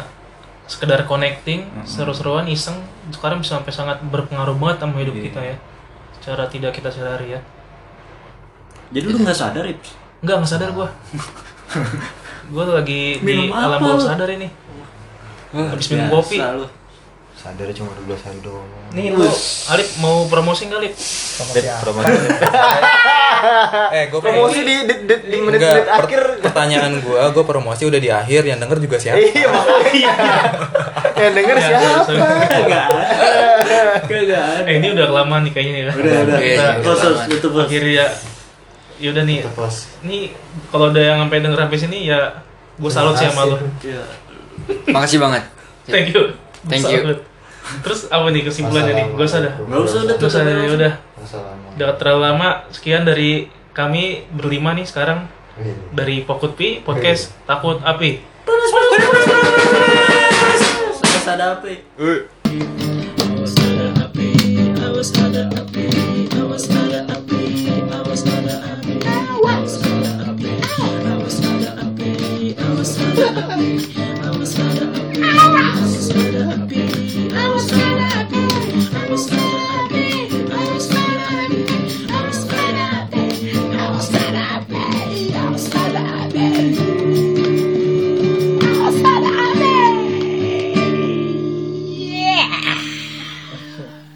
sekedar 0.66 1.06
connecting 1.06 1.70
seru-seruan 1.86 2.50
iseng 2.50 2.82
sekarang 3.14 3.42
bisa 3.42 3.62
sampai 3.62 3.74
sangat 3.74 3.98
berpengaruh 4.02 4.58
banget 4.58 4.82
sama 4.82 4.98
hidup 4.98 5.14
kita 5.14 5.42
ya 5.42 5.58
secara 6.18 6.50
tidak 6.50 6.74
kita 6.74 6.90
sadari 6.90 7.38
ya 7.38 7.42
Jadi 8.94 9.06
lu 9.10 9.18
nggak 9.18 9.34
sadar, 9.34 9.66
Ips? 9.66 9.98
Enggak, 10.22 10.36
nggak 10.46 10.52
sadar 10.52 10.70
gua. 10.72 10.88
gua 12.54 12.64
lagi 12.78 13.18
di 13.18 13.26
Minum 13.26 13.50
alam 13.50 13.82
apa 13.82 13.86
bawah 13.98 14.06
sadar 14.06 14.30
ini. 14.30 14.48
Habis 15.50 15.88
minum 15.90 16.08
kopi. 16.14 16.38
Lu. 16.38 16.70
Sadar 17.36 17.68
cuma 17.72 17.92
12 17.94 18.16
hari 18.26 18.40
doang. 18.42 18.66
Nih 18.90 19.12
lu, 19.12 19.28
Alip 19.70 19.90
mau 20.00 20.26
promosi 20.26 20.66
nggak, 20.66 20.80
Lip? 20.82 20.94
Dit, 21.52 21.66
promosi. 21.80 22.12
Eh, 23.92 24.10
gue 24.10 24.18
promosi 24.18 24.64
di 24.64 24.76
di, 24.88 24.96
di, 25.06 25.16
di 25.22 25.38
Enggak, 25.38 25.46
menit-menit 25.46 25.86
per- 25.86 26.02
akhir. 26.02 26.22
pertanyaan 26.42 26.92
gue, 26.98 27.20
gue 27.20 27.44
promosi 27.46 27.84
udah 27.86 28.00
di 28.00 28.10
akhir, 28.10 28.42
yang 28.42 28.58
denger 28.58 28.80
juga 28.82 28.98
siapa? 28.98 29.22
Iya, 29.22 29.48
makanya. 29.52 30.14
Yang 31.22 31.34
denger 31.36 31.56
Ya, 31.56 31.68
siapa? 31.70 32.00
Ada. 34.08 34.42
Eh, 34.66 34.74
ini 34.80 34.88
udah 34.92 35.06
kelamaan 35.08 35.42
nih 35.46 35.52
kayaknya 35.54 35.74
ya. 35.78 35.92
Udah, 35.94 36.14
udah. 36.26 36.38
Iya, 36.40 36.56
iya, 36.56 36.72
iya. 36.82 37.26
itu 37.30 37.48
bos. 37.52 37.64
akhirnya 37.68 37.94
ya. 37.94 38.08
Yaudah 38.96 39.24
nih, 39.28 39.38
nih 40.08 40.22
kalau 40.72 40.88
ada 40.90 41.02
yang 41.04 41.18
sampai 41.28 41.38
denger 41.44 41.60
sampai 41.68 41.80
sini 41.80 41.98
ya 42.08 42.20
gue 42.80 42.92
salut 42.92 43.16
sih 43.20 43.28
sama 43.28 43.44
lu. 43.52 43.58
Iya. 43.84 44.04
Makasih 44.90 45.20
banget. 45.20 45.44
Thank 45.86 46.16
you 46.16 46.45
thank 46.70 46.86
you. 46.90 47.02
terus 47.82 48.06
apa 48.14 48.30
nih 48.30 48.46
kesimpulannya 48.46 48.94
nih? 48.94 49.06
Gak 49.18 49.26
usah 49.26 49.40
dah. 49.42 49.54
gak 49.58 49.82
usah 49.82 50.02
dah. 50.06 50.16
gak 50.22 50.30
usah 50.30 50.42
udah 50.46 50.54
udah. 50.78 50.94
udah. 51.78 51.90
Terlalu 51.98 52.22
lama. 52.22 52.50
Sekian 52.70 53.04
dari 53.04 53.50
kami 53.74 54.30
berlima 54.30 54.78
nih 54.78 54.86
sekarang. 54.86 55.26
Iya. 55.56 55.74
Dari 55.96 56.22
Pokut 56.28 56.54
Pi 56.60 56.84
podcast 56.84 57.32
iya. 57.32 57.48
takut 57.48 57.80
api. 57.82 58.22
Panas 58.46 58.70
panas 58.70 58.90
panas 58.92 59.08
panas 59.08 59.26
panas. 61.02 61.26
Ada 61.26 61.46
api. 61.58 61.74
Awas 63.26 63.56
ada 63.58 63.88
api 64.06 64.30
awas 64.78 65.12
ada 65.18 65.44
api 65.58 65.86
awas 66.38 66.66
ada 66.70 67.02
api 67.10 67.42
awas 67.90 68.24
ada 68.30 68.56
api. 68.78 68.96
Awas 69.34 69.76
ada 69.82 70.12
api 70.30 70.52
awas 71.10 71.38
ada 71.42 71.70
api 71.82 72.12
awas 72.62 72.94
ada 73.02 73.30
api. 73.50 73.95